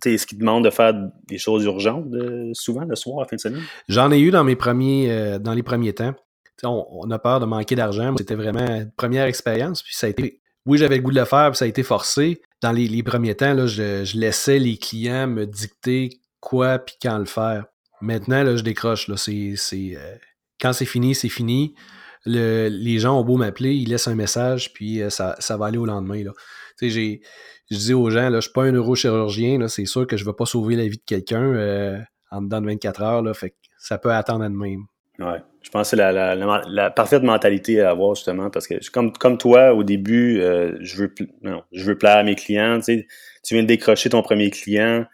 Est-ce 0.05 0.25
qu'ils 0.25 0.39
demandent 0.39 0.63
de 0.63 0.69
faire 0.69 0.93
des 1.27 1.37
choses 1.37 1.63
urgentes 1.65 2.07
souvent 2.53 2.85
le 2.85 2.95
soir, 2.95 3.19
la 3.19 3.27
fin 3.27 3.35
de 3.35 3.41
semaine? 3.41 3.61
J'en 3.87 4.11
ai 4.11 4.19
eu 4.19 4.31
dans 4.31 4.43
mes 4.43 4.55
premiers 4.55 5.11
euh, 5.11 5.39
dans 5.39 5.53
les 5.53 5.63
premiers 5.63 5.93
temps. 5.93 6.13
On, 6.63 7.09
a 7.09 7.19
peur 7.19 7.39
de 7.39 7.45
manquer 7.45 7.75
d'argent. 7.75 8.13
C'était 8.17 8.35
vraiment 8.35 8.65
une 8.65 8.91
première 8.91 9.25
expérience. 9.25 9.81
Puis 9.81 9.95
ça 9.95 10.07
a 10.07 10.09
été. 10.09 10.41
Oui, 10.65 10.77
j'avais 10.77 10.97
le 10.97 11.01
goût 11.01 11.11
de 11.11 11.19
le 11.19 11.25
faire, 11.25 11.51
puis 11.51 11.57
ça 11.57 11.65
a 11.65 11.67
été 11.67 11.83
forcé. 11.83 12.41
Dans 12.61 12.73
les, 12.73 13.01
premiers 13.03 13.35
temps, 13.35 13.53
là, 13.53 13.65
je, 13.65 14.17
laissais 14.17 14.59
les 14.59 14.77
clients 14.77 15.27
me 15.27 15.45
dicter 15.45 16.19
quoi 16.41 16.79
puis 16.79 16.95
quand 17.01 17.17
le 17.17 17.25
faire. 17.25 17.65
Maintenant, 18.01 18.43
là, 18.43 18.57
je 18.57 18.63
décroche. 18.63 19.07
Là, 19.07 19.15
euh, 19.15 20.15
quand 20.59 20.73
c'est 20.73 20.85
fini, 20.85 21.15
c'est 21.15 21.29
fini 21.29 21.75
les 22.25 22.99
gens 22.99 23.19
ont 23.19 23.23
beau 23.23 23.37
m'appeler, 23.37 23.73
ils 23.73 23.89
laissent 23.89 24.07
un 24.07 24.15
message, 24.15 24.73
puis 24.73 25.01
euh, 25.01 25.09
ça, 25.09 25.35
va 25.57 25.65
aller 25.65 25.77
au 25.77 25.85
lendemain. 25.85 26.23
Là. 26.23 26.31
je 26.81 27.19
dis 27.69 27.93
aux 27.93 28.09
gens, 28.09 28.21
là, 28.21 28.29
je 28.29 28.35
ne 28.35 28.41
suis 28.41 28.51
pas 28.51 28.63
un 28.63 28.71
neurochirurgien, 28.71 29.67
c'est 29.67 29.85
sûr 29.85 30.07
que 30.07 30.17
je 30.17 30.23
ne 30.23 30.29
vais 30.29 30.35
pas 30.35 30.45
sauver 30.45 30.75
la 30.75 30.87
vie 30.87 30.97
de 30.97 31.03
quelqu'un 31.05 31.43
euh, 31.43 31.97
en 32.31 32.41
dedans 32.41 32.61
de 32.61 32.67
24 32.67 33.01
heures, 33.01 33.21
là, 33.21 33.33
fait 33.33 33.55
ça 33.77 33.97
peut 33.97 34.11
attendre 34.11 34.43
à 34.43 34.49
demain. 34.49 34.77
Ouais. 35.19 35.41
Je 35.61 35.69
pense 35.69 35.91
que 35.91 35.97
c'est 35.97 36.13
la, 36.13 36.89
parfaite 36.91 37.23
mentalité 37.23 37.81
à 37.81 37.89
avoir, 37.89 38.15
justement, 38.15 38.49
parce 38.49 38.67
que 38.67 38.75
comme, 38.91 39.11
comme 39.13 39.37
toi, 39.37 39.73
au 39.73 39.83
début, 39.83 40.39
euh, 40.39 40.77
je 40.79 40.97
veux 40.97 41.13
je 41.71 41.83
veux 41.83 41.97
plaire 41.97 42.17
à 42.17 42.23
mes 42.23 42.35
clients. 42.35 42.79
Tu 42.79 43.05
viens 43.51 43.63
de 43.63 43.67
décrocher 43.67 44.09
ton 44.09 44.21
premier 44.21 44.49
client. 44.49 45.05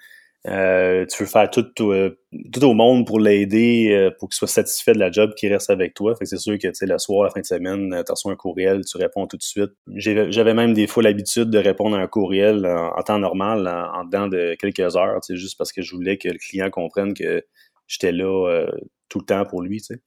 Euh, 0.48 1.06
tu 1.08 1.24
veux 1.24 1.30
faire 1.30 1.50
tout, 1.50 1.66
euh, 1.92 2.20
tout, 2.54 2.64
au 2.64 2.74
monde 2.74 3.08
pour 3.08 3.20
l'aider, 3.20 3.90
euh, 3.92 4.12
pour 4.12 4.30
qu'il 4.30 4.36
soit 4.36 4.48
satisfait 4.48 4.94
de 4.94 5.00
la 5.00 5.10
job 5.12 5.34
qui 5.36 5.48
reste 5.48 5.72
avec 5.72 5.96
toi. 5.96 6.16
Fait 6.16 6.26
que 6.26 6.30
c'est 6.30 6.38
sûr 6.38 6.54
que, 6.60 6.68
tu 6.68 6.74
sais, 6.76 6.86
le 6.86 7.00
soir, 7.00 7.24
la 7.24 7.32
fin 7.32 7.40
de 7.40 7.46
semaine, 7.46 8.04
tu 8.06 8.12
reçois 8.12 8.32
un 8.32 8.36
courriel, 8.36 8.82
tu 8.86 8.98
réponds 8.98 9.26
tout 9.26 9.38
de 9.38 9.44
suite. 9.44 9.72
J'avais 9.96 10.54
même 10.54 10.74
des 10.74 10.86
fois 10.86 11.02
l'habitude 11.02 11.50
de 11.50 11.58
répondre 11.58 11.98
à 11.98 12.00
un 12.00 12.08
courriel 12.08 12.66
en, 12.66 13.02
temps 13.02 13.18
normal, 13.18 13.68
en, 13.68 14.04
dedans 14.06 14.28
de 14.28 14.56
quelques 14.60 14.96
heures, 14.96 15.20
tu 15.22 15.34
sais, 15.34 15.40
juste 15.40 15.58
parce 15.58 15.72
que 15.72 15.82
je 15.82 15.96
voulais 15.96 16.18
que 16.18 16.30
le 16.30 16.38
client 16.38 16.70
comprenne 16.70 17.14
que 17.16 17.44
j'étais 17.88 18.12
là 18.12 18.68
tout 19.10 19.20
le 19.20 19.26
temps 19.26 19.46
pour 19.46 19.64
lui, 19.64 19.80
tu 19.80 19.96
sais. 19.96 20.02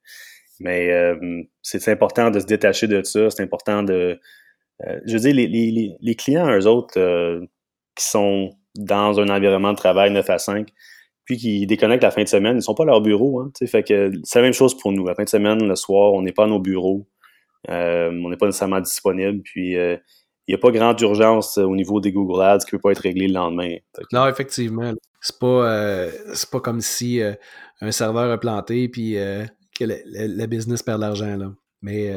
Mais 0.61 0.91
c'est 1.63 1.89
important 1.89 2.31
de 2.31 2.39
se 2.39 2.47
détacher 2.47 2.87
de 2.87 3.03
ça, 3.03 3.31
c'est 3.31 3.43
important 3.43 3.83
de 3.83 4.21
je 5.05 5.13
veux 5.15 5.21
dire, 5.21 5.35
les, 5.35 6.15
clients, 6.15 6.49
eux 6.49 6.67
autres, 6.69 6.95
qui 7.97 8.05
sont 8.05 8.58
dans 8.77 9.19
un 9.21 9.29
environnement 9.29 9.73
de 9.73 9.77
travail 9.77 10.11
9 10.11 10.29
à 10.31 10.39
5, 10.39 10.69
puis 11.25 11.37
qui 11.37 11.67
déconnectent 11.67 12.05
la 12.05 12.11
fin 12.11 12.23
de 12.23 12.29
semaine, 12.29 12.57
ils 12.57 12.63
sont 12.63 12.75
pas 12.75 12.85
à 12.85 12.87
leur 12.87 13.01
bureau. 13.01 13.41
Hein, 13.41 13.51
fait 13.67 13.83
que 13.83 14.11
c'est 14.25 14.39
la 14.39 14.45
même 14.45 14.55
chose 14.55 14.77
pour 14.77 14.93
nous. 14.93 15.07
La 15.07 15.15
fin 15.15 15.25
de 15.25 15.29
semaine, 15.29 15.67
le 15.67 15.77
soir, 15.77 16.13
on 16.15 16.23
n'est 16.23 16.33
pas 16.33 16.45
à 16.45 16.47
nos 16.47 16.59
bureaux. 16.59 17.07
on 17.69 18.31
n'est 18.31 18.37
pas 18.37 18.47
nécessairement 18.47 18.81
disponible. 18.81 19.43
Puis 19.43 19.73
il 19.73 20.01
n'y 20.49 20.55
a 20.55 20.59
pas 20.59 20.71
grande 20.71 20.99
urgence 21.03 21.59
au 21.59 21.77
niveau 21.77 22.01
des 22.01 22.13
Google 22.13 22.43
Ads 22.43 22.61
qui 22.61 22.75
ne 22.75 22.79
peut 22.79 22.81
pas 22.81 22.93
être 22.93 23.03
réglé 23.03 23.29
le 23.29 23.35
lendemain. 23.35 23.77
Non, 24.13 24.27
effectivement. 24.27 24.95
C'est 25.21 25.39
pas, 25.39 26.09
pas 26.51 26.61
comme 26.61 26.81
si 26.81 27.21
un 27.83 27.91
serveur 27.91 28.31
a 28.31 28.39
planté 28.39 28.89
puis 28.89 29.13
que 29.13 29.85
le, 29.85 30.47
business 30.47 30.83
perd 30.83 30.99
de 30.99 31.03
l'argent. 31.03 31.53
Mais 31.83 32.11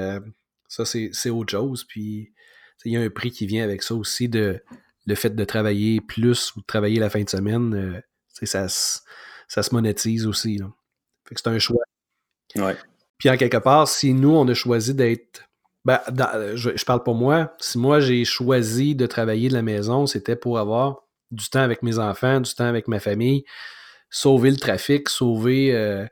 ça, 0.70 0.86
c'est 0.86 1.30
autre 1.30 1.52
chose. 1.52 1.84
Puis 1.84 2.32
il 2.86 2.94
y 2.94 2.98
a 2.98 3.02
un 3.02 3.10
prix 3.10 3.32
qui 3.32 3.46
vient 3.46 3.64
avec 3.64 3.84
ça 3.84 3.94
aussi 3.94 4.30
de 4.30 4.64
le 5.06 5.16
fait 5.16 5.36
de 5.36 5.44
travailler 5.44 6.02
plus 6.02 6.56
ou 6.56 6.62
de 6.62 6.66
travailler 6.66 7.00
la 7.00 7.10
fin 7.10 7.22
de 7.22 7.30
semaine. 7.30 7.74
Euh, 7.74 8.02
ça, 8.46 8.68
ça 8.68 9.64
se 9.64 9.74
monétise 9.74 10.26
aussi. 10.28 10.58
Là. 10.58 10.72
Fait 11.28 11.36
que 11.36 11.42
c'est 11.42 11.50
un 11.50 11.60
choix. 11.60 11.84
Ouais. 12.56 12.76
Puis 13.18 13.30
en 13.30 13.38
quelque 13.38 13.58
part, 13.58 13.88
si 13.88 14.14
nous, 14.14 14.36
on 14.36 14.48
a 14.48 14.54
choisi 14.54 14.94
d'être. 14.94 15.44
Ben, 15.84 16.00
je, 16.54 16.72
je, 16.76 16.86
parle 16.86 17.02
pour 17.04 17.16
moi. 17.16 17.56
Si 17.60 17.80
moi, 17.80 18.00
j'ai 18.00 18.24
choisi 18.24 18.96
de 18.96 19.08
travailler 19.08 19.50
de 19.50 19.54
la 19.54 19.64
maison, 19.64 20.06
c'était 20.06 20.36
pour 20.36 20.60
avoir 20.60 21.08
du 21.32 21.50
temps 21.50 21.62
avec 21.62 21.82
mes 21.82 21.98
enfants, 21.98 22.40
du 22.40 22.54
temps 22.54 22.66
avec 22.66 22.88
ma 22.88 23.00
famille, 23.00 23.46
sauver 24.10 24.52
le 24.52 24.58
trafic, 24.58 25.10
sauver, 25.10 25.74
euh, 25.74 26.06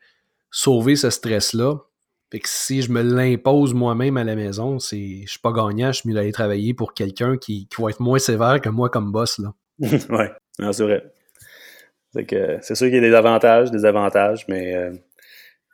sauver 0.50 0.96
ce 0.96 1.10
stress-là. 1.10 1.76
Fait 2.32 2.40
que 2.40 2.48
si 2.48 2.84
je 2.84 2.92
me 2.92 3.02
l'impose 3.02 3.74
moi-même 3.74 4.18
à 4.18 4.24
la 4.24 4.36
maison, 4.36 4.78
c'est 4.78 5.22
je 5.26 5.30
suis 5.30 5.40
pas 5.40 5.52
gagnant, 5.52 5.92
je 5.92 6.02
suis 6.02 6.10
mieux 6.10 6.16
d'aller 6.16 6.32
travailler 6.32 6.76
pour 6.76 6.94
quelqu'un 6.94 7.38
qui, 7.38 7.68
qui, 7.68 7.82
va 7.82 7.90
être 7.90 8.00
moins 8.00 8.20
sévère 8.20 8.62
que 8.62 8.70
moi 8.70 8.90
comme 8.90 9.12
boss. 9.12 9.40
Là. 9.40 9.54
ouais, 9.80 10.32
c'est 10.72 10.84
vrai. 10.84 11.12
C'est 12.14 12.76
sûr 12.76 12.88
qu'il 12.88 12.96
y 12.96 12.98
a 12.98 13.02
des 13.02 13.14
avantages, 13.14 13.72
des 13.72 13.86
avantages, 13.86 14.46
mais 14.48 14.76
euh, 14.76 14.92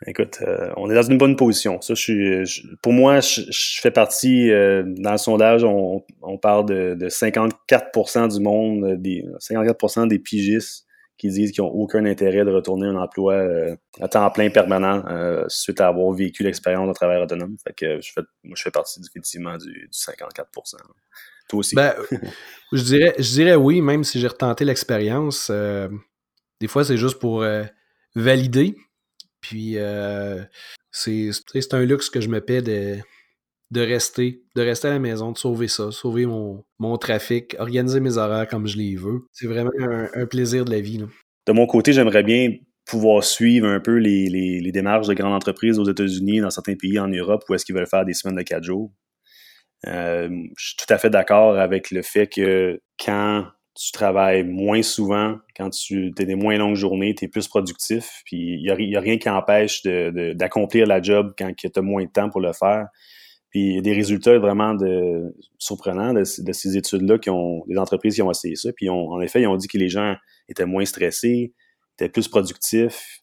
écoute, 0.08 0.40
euh, 0.42 0.70
on 0.78 0.90
est 0.90 0.96
dans 0.96 1.02
une 1.04 1.18
bonne 1.18 1.36
position. 1.36 1.82
Ça, 1.82 1.94
je 1.94 2.02
suis, 2.46 2.68
pour 2.82 2.94
moi, 2.94 3.20
je, 3.20 3.42
fais 3.82 3.92
partie, 3.92 4.50
euh, 4.52 4.84
dans 4.86 5.14
le 5.14 5.18
sondage, 5.18 5.64
on, 5.66 6.04
on 6.22 6.38
parle 6.38 6.66
de, 6.66 6.96
de 6.96 7.10
54% 7.10 8.34
du 8.34 8.42
monde, 8.42 8.96
des 9.02 9.26
54% 9.40 10.08
des 10.08 10.20
pigistes 10.20 10.85
qui 11.25 11.34
disent 11.34 11.51
qu'ils 11.51 11.63
n'ont 11.63 11.72
aucun 11.72 12.05
intérêt 12.05 12.46
de 12.46 12.51
retourner 12.51 12.88
un 12.88 12.96
emploi 12.96 13.34
euh, 13.34 13.75
à 14.00 14.08
temps 14.08 14.29
plein 14.32 14.50
permanent 14.50 15.03
euh, 15.08 15.46
suite 15.48 15.82
à 15.82 15.88
avoir 15.88 16.12
vécu 16.12 16.44
l'expérience 16.44 16.88
de 16.88 16.94
travail 16.94 17.22
autonome. 17.22 17.55
Fait 17.63 17.74
que 17.74 18.01
je 18.01 18.12
fais, 18.13 18.22
moi, 18.44 18.55
je 18.55 18.63
fais 18.63 18.72
partie 18.72 19.00
définitivement 19.01 19.58
du, 19.58 19.72
du 19.72 19.89
54% 19.91 20.75
Toi 21.50 21.60
aussi. 21.60 21.75
Ben, 21.75 21.94
je, 22.72 22.84
dirais, 22.84 23.15
je 23.17 23.32
dirais 23.34 23.55
oui, 23.55 23.82
même 23.82 24.03
si 24.03 24.20
j'ai 24.20 24.27
retenté 24.27 24.65
l'expérience. 24.65 25.50
Euh, 25.51 25.89
des 26.62 26.67
fois, 26.67 26.84
c'est 26.84 26.98
juste 26.98 27.20
pour 27.20 27.46
valider. 28.15 28.75
Puis, 29.41 29.77
c'est 30.91 31.74
un 31.74 31.82
luxe 31.82 32.10
que 32.10 32.22
je 32.22 32.29
me 32.29 32.39
paie 32.39 32.62
de 32.62 32.98
de 33.75 33.82
rester, 33.82 34.41
à 34.88 34.89
la 34.89 35.00
maison, 35.00 35.32
de 35.32 35.38
sauver 35.38 35.67
ça, 35.67 35.91
sauver 35.91 36.25
mon, 36.25 36.98
trafic, 36.98 37.55
organiser 37.60 38.00
mes 38.00 38.17
horaires 38.17 38.48
comme 38.48 38.67
je 38.67 38.77
les 38.77 38.96
veux. 38.96 39.25
C'est 39.32 39.48
vraiment 39.48 39.72
un, 39.79 40.25
plaisir 40.25 40.65
de 40.65 40.72
la 40.72 40.79
vie. 40.79 41.03
De 41.46 41.51
mon 41.51 41.67
côté, 41.67 41.91
j'aimerais 41.91 42.24
bien 42.24 42.51
pouvoir 42.86 43.24
suivre 43.24 43.67
un 43.67 43.79
peu 43.79 43.98
les, 43.98 44.72
démarches 44.72 45.08
de 45.08 45.13
grandes 45.13 45.34
entreprises 45.34 45.77
aux 45.77 45.89
États-Unis, 45.89 46.39
dans 46.39 46.50
certains 46.50 46.75
pays 46.75 46.98
en 47.00 47.08
Europe, 47.08 47.44
où 47.50 47.53
est-ce 47.53 47.65
qu'ils 47.65 47.75
veulent 47.75 47.88
faire 47.88 48.05
des 48.05 48.13
semaines 48.13 48.38
de 48.38 48.44
quatre 48.44 48.63
jours. 48.63 48.91
Euh, 49.88 50.29
je 50.58 50.67
suis 50.67 50.75
tout 50.77 50.91
à 50.91 50.98
fait 50.98 51.10
d'accord 51.10 51.58
avec 51.58 51.91
le 51.91 52.01
fait 52.01 52.27
que 52.27 52.82
quand 53.03 53.46
tu 53.75 53.91
travailles 53.91 54.44
moins 54.44 54.82
souvent, 54.82 55.36
quand 55.55 55.70
tu 55.70 56.13
as 56.17 56.24
des 56.24 56.36
moins 56.36 56.58
longues 56.58 56.75
journées, 56.75 57.13
tu 57.13 57.25
es 57.25 57.27
plus 57.27 57.48
productif, 57.50 58.22
puis 58.25 58.38
il 58.38 58.62
n'y 58.62 58.96
a, 58.96 59.00
rien 59.01 59.17
qui 59.17 59.29
empêche 59.29 59.84
d'accomplir 59.84 60.88
la 60.88 61.01
job 61.01 61.34
quand 61.38 61.53
tu 61.55 61.67
as 61.75 61.82
moins 61.82 62.05
de 62.05 62.10
temps 62.10 62.29
pour 62.29 62.39
le 62.39 62.53
faire. 62.53 62.88
Puis 63.56 63.68
il 63.68 63.76
y 63.76 63.78
a 63.78 63.82
des 63.82 63.94
résultats 63.94 64.38
vraiment 64.38 64.76
surprenants 65.60 66.14
de, 66.14 66.26
ces 66.26 66.76
études-là 66.76 67.18
qui 67.20 67.30
ont 67.30 67.64
des 67.70 67.78
entreprises 67.78 68.16
qui 68.16 68.22
ont 68.22 68.30
essayé 68.30 68.58
ça. 68.58 68.74
Puis 68.76 68.90
en 68.90 69.22
effet, 69.22 69.44
ils 69.44 69.48
ont 69.48 69.56
dit 69.56 69.70
que 69.70 69.78
les 69.78 69.88
gens 69.88 70.14
étaient 70.50 70.66
moins 70.66 70.84
stressés, 70.84 71.54
étaient 71.94 72.10
plus 72.10 72.28
productifs. 72.28 73.22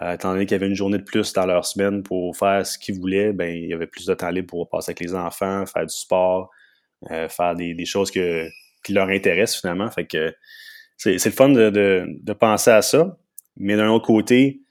Euh, 0.00 0.12
étant 0.12 0.34
donné 0.34 0.46
qu'il 0.46 0.52
y 0.52 0.60
avait 0.60 0.68
une 0.68 0.76
journée 0.76 0.98
de 0.98 1.02
plus 1.02 1.32
dans 1.32 1.46
leur 1.46 1.66
semaine 1.66 2.04
pour 2.04 2.36
faire 2.36 2.64
ce 2.64 2.78
qu'ils 2.78 2.94
voulaient, 2.94 3.32
ben 3.32 3.52
il 3.52 3.70
y 3.70 3.72
avait 3.74 3.88
plus 3.88 4.06
de 4.06 4.14
temps 4.14 4.30
libre 4.30 4.46
pour 4.46 4.68
passer 4.68 4.90
avec 4.90 5.00
les 5.00 5.16
enfants, 5.16 5.66
faire 5.66 5.84
du 5.84 5.96
sport, 5.96 6.48
euh, 7.10 7.28
faire 7.28 7.56
des, 7.56 7.84
choses 7.84 8.12
que, 8.12 8.46
qui 8.84 8.92
leur 8.92 9.08
intéressent 9.08 9.62
finalement. 9.62 9.90
Fait 9.90 10.06
que 10.06 10.32
c'est 10.96 11.24
le 11.24 11.32
fun 11.32 11.48
de, 11.48 11.70
de, 12.06 12.32
penser 12.34 12.70
à 12.70 12.82
ça. 12.82 13.18
Mais 13.56 13.76
d'un 13.76 13.88
autre 13.88 14.06
côté, 14.06 14.62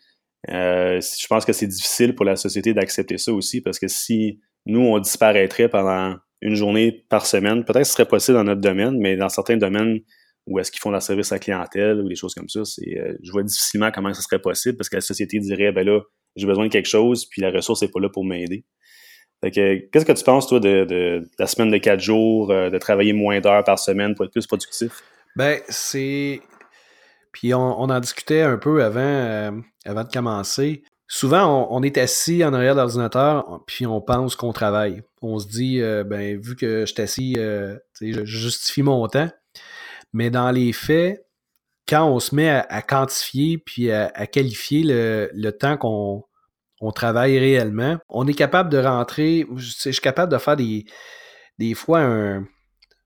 euh, 0.50 1.01
je 1.01 1.27
pense 1.27 1.44
que 1.44 1.51
c'est 1.51 1.68
difficile 1.68 2.15
pour 2.15 2.24
la 2.24 2.38
société 2.38 2.74
d'accepter 2.74 3.18
ça 3.18 3.34
aussi 3.34 3.60
parce 3.60 3.77
que 3.77 3.89
si 3.89 4.39
nous, 4.65 4.82
on 4.82 5.00
disparaîtrait 5.00 5.70
pendant 5.70 6.15
une 6.41 6.56
journée 6.56 7.06
par 7.10 7.25
semaine. 7.25 7.63
Peut-être 7.63 7.82
que 7.82 7.88
ce 7.88 7.94
serait 7.94 8.08
possible 8.08 8.38
dans 8.38 8.44
notre 8.44 8.62
domaine, 8.62 8.98
mais 8.98 9.15
dans 9.15 9.30
certains 9.30 9.58
domaines 9.58 10.00
où 10.48 10.60
est-ce 10.60 10.72
qu'ils 10.72 10.82
font 10.82 10.91
leur 10.91 11.01
service 11.01 11.32
à 11.32 11.36
la 11.36 11.39
clientèle 11.39 12.00
ou 12.01 12.10
des 12.10 12.15
choses 12.15 12.34
comme 12.34 12.50
ça, 12.50 12.65
c'est, 12.65 12.98
euh, 12.98 13.13
je 13.22 13.32
vois 13.32 13.44
difficilement 13.44 13.91
comment 13.91 14.13
ça 14.13 14.22
serait 14.22 14.39
possible 14.39 14.77
parce 14.77 14.89
que 14.89 14.96
la 14.96 15.01
société 15.01 15.39
dirait, 15.39 15.72
ben 15.72 15.86
là, 15.86 16.01
j'ai 16.36 16.48
besoin 16.48 16.65
de 16.65 16.72
quelque 16.72 16.88
chose, 16.88 17.25
puis 17.25 17.41
la 17.41 17.51
ressource 17.51 17.82
n'est 17.82 17.89
pas 17.89 18.00
là 18.00 18.10
pour 18.10 18.25
m'aider. 18.25 18.65
qu'est-ce 19.44 20.06
que 20.06 20.12
tu 20.12 20.24
penses, 20.24 20.48
toi, 20.48 20.60
de, 20.60 21.24
la 21.38 21.48
semaine 21.48 21.70
de 21.70 21.77
quatre 21.77 22.00
jours, 22.00 22.51
euh, 22.51 22.70
de 22.70 22.77
travailler 22.77 23.13
moins 23.13 23.39
d'heures 23.39 23.63
par 23.63 23.77
semaine 23.77 24.15
pour 24.15 24.25
être 24.25 24.32
plus 24.32 24.48
productif? 24.48 25.03
Ben, 25.36 25.60
c'est. 25.70 26.41
Puis 27.32 27.53
on, 27.53 27.60
en 27.62 28.00
discutait 28.00 28.41
un 28.41 28.58
peu 28.58 28.84
avant, 28.84 29.00
euh, 29.00 29.51
avant 29.86 30.03
de 30.03 30.12
commencer 30.12 30.84
souvent, 31.12 31.68
on, 31.70 31.84
est 31.84 31.98
assis 31.98 32.41
en 32.46 32.53
arrière 32.53 32.74
de 32.74 32.80
l'ordinateur, 32.80 33.62
puis 33.68 33.86
on 33.86 34.00
pense 34.00 34.38
qu'on 34.38 34.53
travaille. 34.53 35.03
On 35.22 35.39
se 35.39 35.48
dit, 35.48 35.82
euh, 35.82 36.06
ben, 36.06 36.39
vu 36.39 36.56
que 36.56 36.86
je 36.86 36.94
suis 36.94 37.01
assis, 37.01 37.36
euh, 37.38 37.77
je 38.00 38.24
justifie 38.24 38.82
mon 38.82 39.06
temps. 39.10 39.30
Mais 40.13 40.30
dans 40.30 40.51
les 40.51 40.72
faits, 40.72 41.27
quand 41.86 42.08
on 42.08 42.22
se 42.22 42.34
met 42.34 42.50
à, 42.50 42.82
quantifier 42.82 43.58
puis 43.58 43.91
à, 43.91 44.25
qualifier 44.25 44.84
le, 44.86 45.50
temps 45.51 45.75
qu'on 45.75 46.24
on 46.80 46.91
travaille 46.91 47.38
réellement, 47.38 47.98
on 48.08 48.25
est 48.25 48.34
capable 48.34 48.70
de 48.70 48.77
rentrer, 48.77 49.46
je, 49.58 49.91
suis 49.91 50.01
capable 50.01 50.32
de 50.32 50.38
faire 50.38 50.56
des, 50.56 51.74
fois 51.75 52.00
un, 52.00 52.46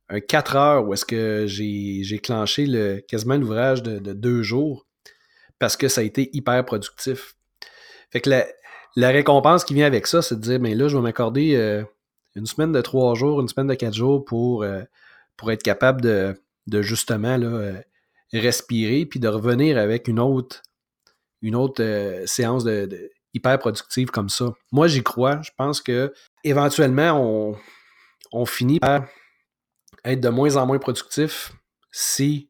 un 0.10 0.20
4 0.20 0.56
heures 0.56 0.88
où 0.88 0.94
est-ce 0.94 1.06
que 1.06 1.46
j'ai 1.48 2.20
clenché 2.20 2.68
le, 2.68 3.04
quasiment 3.08 3.36
l'ouvrage 3.36 3.82
de, 3.82 3.98
de 3.98 4.14
deux 4.14 4.44
jours 4.44 4.86
parce 5.58 5.76
que 5.76 5.88
ça 5.88 6.02
a 6.02 6.04
été 6.04 6.30
hyper 6.34 6.64
productif. 6.66 7.36
Fait 8.16 8.22
que 8.22 8.30
la, 8.96 9.10
récompense 9.10 9.66
qui 9.66 9.74
vient 9.74 9.86
avec 9.86 10.08
ça, 10.08 10.22
c'est 10.22 10.36
de 10.36 10.40
dire, 10.40 10.58
ben 10.58 10.74
là, 10.74 10.88
je 10.88 10.96
vais 10.96 11.04
m'accorder 11.04 11.58
euh, 11.58 11.84
une 12.36 12.46
semaine 12.46 12.72
de 12.72 12.80
trois 12.80 13.14
jours, 13.14 13.42
une 13.42 13.50
semaine 13.50 13.68
de 13.68 13.74
quatre 13.74 13.94
jours 13.94 14.24
pour, 14.24 14.64
euh, 14.64 14.84
pour 15.36 15.52
être 15.52 15.64
capable 15.64 16.00
de, 16.00 16.82
justement 16.82 17.36
là, 17.36 17.48
euh, 17.48 17.82
respirer, 18.32 19.06
puis 19.06 19.20
de 19.20 19.28
revenir 19.28 19.78
avec 19.78 20.08
une 20.08 20.22
autre, 20.22 20.64
une 21.42 21.58
autre 21.58 21.84
séance 22.26 22.64
de, 22.64 23.12
hyper 23.34 23.60
productive 23.60 24.12
comme 24.12 24.30
ça. 24.30 24.54
Moi, 24.72 24.88
j'y 24.88 25.04
crois. 25.04 25.42
Je 25.42 25.52
pense 25.58 25.82
que 25.82 26.14
éventuellement, 26.46 27.20
on, 27.22 27.58
on 28.32 28.46
finit 28.46 28.80
par 28.80 29.08
être 30.06 30.22
de 30.22 30.30
moins 30.30 30.56
en 30.56 30.66
moins 30.66 30.80
productif 30.80 31.52
si 31.92 32.50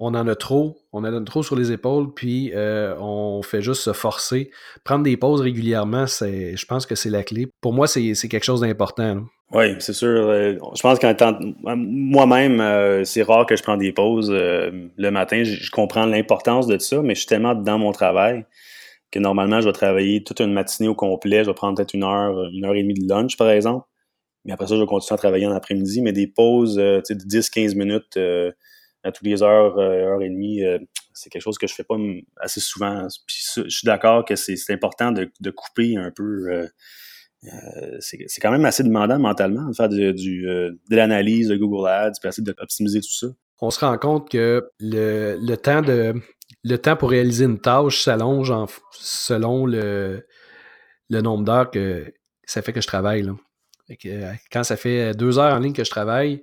on 0.00 0.14
en 0.14 0.28
a 0.28 0.34
trop, 0.36 0.78
on 0.92 1.04
en 1.04 1.12
a 1.12 1.24
trop 1.24 1.42
sur 1.42 1.56
les 1.56 1.72
épaules, 1.72 2.12
puis 2.14 2.52
euh, 2.54 2.94
on 3.00 3.42
fait 3.42 3.62
juste 3.62 3.82
se 3.82 3.92
forcer. 3.92 4.50
Prendre 4.84 5.02
des 5.02 5.16
pauses 5.16 5.40
régulièrement, 5.40 6.06
c'est, 6.06 6.56
je 6.56 6.66
pense 6.66 6.86
que 6.86 6.94
c'est 6.94 7.10
la 7.10 7.24
clé. 7.24 7.48
Pour 7.60 7.72
moi, 7.72 7.88
c'est, 7.88 8.14
quelque 8.28 8.44
chose 8.44 8.60
d'important. 8.60 9.22
Oui, 9.52 9.74
c'est 9.80 9.92
sûr. 9.92 10.08
Euh, 10.08 10.54
je 10.74 10.82
pense 10.82 10.98
qu'en 11.00 11.14
moi-même, 11.76 12.60
euh, 12.60 13.02
c'est 13.04 13.22
rare 13.22 13.46
que 13.46 13.56
je 13.56 13.62
prenne 13.62 13.78
des 13.78 13.92
pauses 13.92 14.30
le 14.30 15.10
matin. 15.10 15.42
Je, 15.42 15.70
comprends 15.70 16.06
l'importance 16.06 16.66
de 16.68 16.78
ça, 16.78 17.02
mais 17.02 17.14
je 17.14 17.20
suis 17.20 17.28
tellement 17.28 17.54
dans 17.54 17.78
mon 17.78 17.92
travail 17.92 18.44
que 19.10 19.18
normalement, 19.18 19.60
je 19.60 19.66
vais 19.66 19.72
travailler 19.72 20.22
toute 20.22 20.40
une 20.40 20.52
matinée 20.52 20.88
au 20.88 20.94
complet. 20.94 21.42
Je 21.42 21.50
vais 21.50 21.54
prendre 21.54 21.76
peut-être 21.76 21.94
une 21.94 22.04
heure, 22.04 22.50
une 22.52 22.64
heure 22.66 22.74
et 22.74 22.82
demie 22.82 22.94
de 22.94 23.08
lunch, 23.08 23.36
par 23.36 23.50
exemple. 23.50 23.86
Mais 24.44 24.52
après 24.52 24.66
ça, 24.68 24.76
je 24.76 24.80
vais 24.80 24.86
continuer 24.86 25.14
à 25.14 25.18
travailler 25.18 25.46
en 25.46 25.52
après-midi. 25.52 26.02
Mais 26.02 26.12
des 26.12 26.26
pauses 26.26 26.76
de 26.76 27.00
10-15 27.00 27.74
minutes 27.74 28.18
à 29.04 29.12
tous 29.12 29.24
les 29.24 29.42
heures, 29.42 29.78
euh, 29.78 30.12
heure 30.12 30.22
et 30.22 30.28
demie, 30.28 30.62
euh, 30.64 30.78
c'est 31.12 31.30
quelque 31.30 31.42
chose 31.42 31.58
que 31.58 31.66
je 31.66 31.74
fais 31.74 31.84
pas 31.84 31.96
assez 32.38 32.60
souvent. 32.60 33.06
Puis 33.26 33.44
je 33.56 33.68
suis 33.68 33.86
d'accord 33.86 34.24
que 34.24 34.36
c'est 34.36 34.56
important 34.70 35.12
de, 35.12 35.50
couper 35.50 35.96
un 35.96 36.10
peu. 36.10 36.48
Euh, 36.50 36.66
c'est 38.00 38.40
quand 38.40 38.50
même 38.50 38.64
assez 38.64 38.82
demandant 38.82 39.18
mentalement 39.18 39.68
de 39.68 39.74
faire 39.74 39.88
du, 39.88 40.12
de 40.12 40.96
l'analyse 40.96 41.48
de 41.48 41.56
Google 41.56 41.88
Ads, 41.88 42.12
puis 42.20 42.28
essayer 42.28 42.44
d'optimiser 42.44 43.00
tout 43.00 43.12
ça. 43.12 43.26
On 43.60 43.70
se 43.70 43.80
rend 43.80 43.98
compte 43.98 44.30
que 44.30 44.70
le, 44.78 45.54
temps 45.56 45.82
de 45.82 46.14
le 46.64 46.76
temps 46.78 46.96
pour 46.96 47.10
réaliser 47.10 47.44
une 47.44 47.60
tâche 47.60 48.02
s'allonge 48.02 48.52
selon 48.92 49.66
le, 49.66 50.24
le 51.10 51.20
nombre 51.20 51.44
d'heures 51.44 51.70
que 51.70 52.12
ça 52.44 52.62
fait 52.62 52.72
que 52.72 52.80
je 52.80 52.86
travaille. 52.86 53.28
quand 54.52 54.64
ça 54.64 54.76
fait 54.76 55.14
deux 55.14 55.38
heures 55.38 55.54
en 55.54 55.58
ligne 55.58 55.72
que 55.72 55.84
je 55.84 55.90
travaille, 55.90 56.42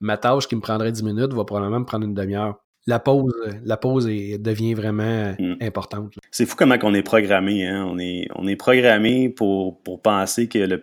ma 0.00 0.16
tâche 0.16 0.48
qui 0.48 0.56
me 0.56 0.60
prendrait 0.60 0.92
dix 0.92 1.02
minutes 1.02 1.32
va 1.32 1.44
probablement 1.44 1.80
me 1.80 1.84
prendre 1.84 2.04
une 2.04 2.14
demi-heure. 2.14 2.56
La 2.86 2.98
pause, 2.98 3.34
la 3.62 3.76
pause 3.76 4.06
devient 4.06 4.74
vraiment 4.74 5.34
hmm. 5.38 5.56
importante. 5.60 6.14
C'est 6.30 6.46
fou 6.46 6.56
comment 6.56 6.76
on 6.82 6.94
est 6.94 7.02
programmé. 7.02 7.66
Hein? 7.66 7.86
On, 7.86 7.98
est, 7.98 8.26
on 8.34 8.46
est 8.46 8.56
programmé 8.56 9.28
pour, 9.28 9.82
pour 9.82 10.00
penser 10.00 10.48
qu'il 10.48 10.82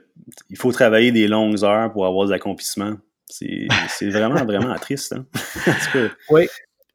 faut 0.55 0.71
travailler 0.71 1.11
des 1.11 1.27
longues 1.27 1.63
heures 1.63 1.91
pour 1.91 2.05
avoir 2.05 2.27
des 2.27 2.33
accomplissements. 2.33 2.93
C'est 3.25 3.67
vraiment, 4.01 4.35
vraiment 4.45 4.75
triste. 4.75 5.13
Hein? 5.13 5.25
oui, 6.29 6.47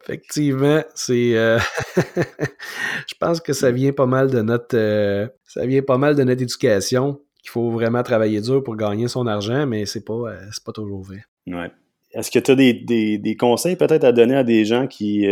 effectivement, 0.03 0.83
c'est. 0.95 1.37
Euh, 1.37 1.59
je 1.97 3.15
pense 3.19 3.41
que 3.41 3.53
ça 3.53 3.71
vient 3.71 3.93
pas 3.93 4.07
mal 4.07 4.31
de 4.31 4.41
notre. 4.41 4.77
Euh, 4.77 5.27
ça 5.47 5.67
vient 5.67 5.83
pas 5.83 5.99
mal 5.99 6.15
de 6.15 6.23
notre 6.23 6.43
éducation. 6.43 7.21
qu'il 7.43 7.51
faut 7.51 7.71
vraiment 7.71 8.03
travailler 8.03 8.41
dur 8.41 8.63
pour 8.63 8.77
gagner 8.77 9.09
son 9.09 9.27
argent, 9.27 9.67
mais 9.67 9.85
c'est 9.85 10.05
pas, 10.05 10.15
euh, 10.15 10.51
pas 10.65 10.73
toujours 10.73 11.03
vrai. 11.03 11.25
Ouais. 11.47 11.71
Est-ce 12.15 12.31
que 12.31 12.39
tu 12.39 12.51
as 12.51 12.55
des, 12.55 13.37
conseils 13.39 13.77
peut-être 13.77 14.05
à 14.05 14.13
donner 14.13 14.37
à 14.37 14.45
des 14.45 14.65
gens 14.65 14.87
qui, 14.87 15.27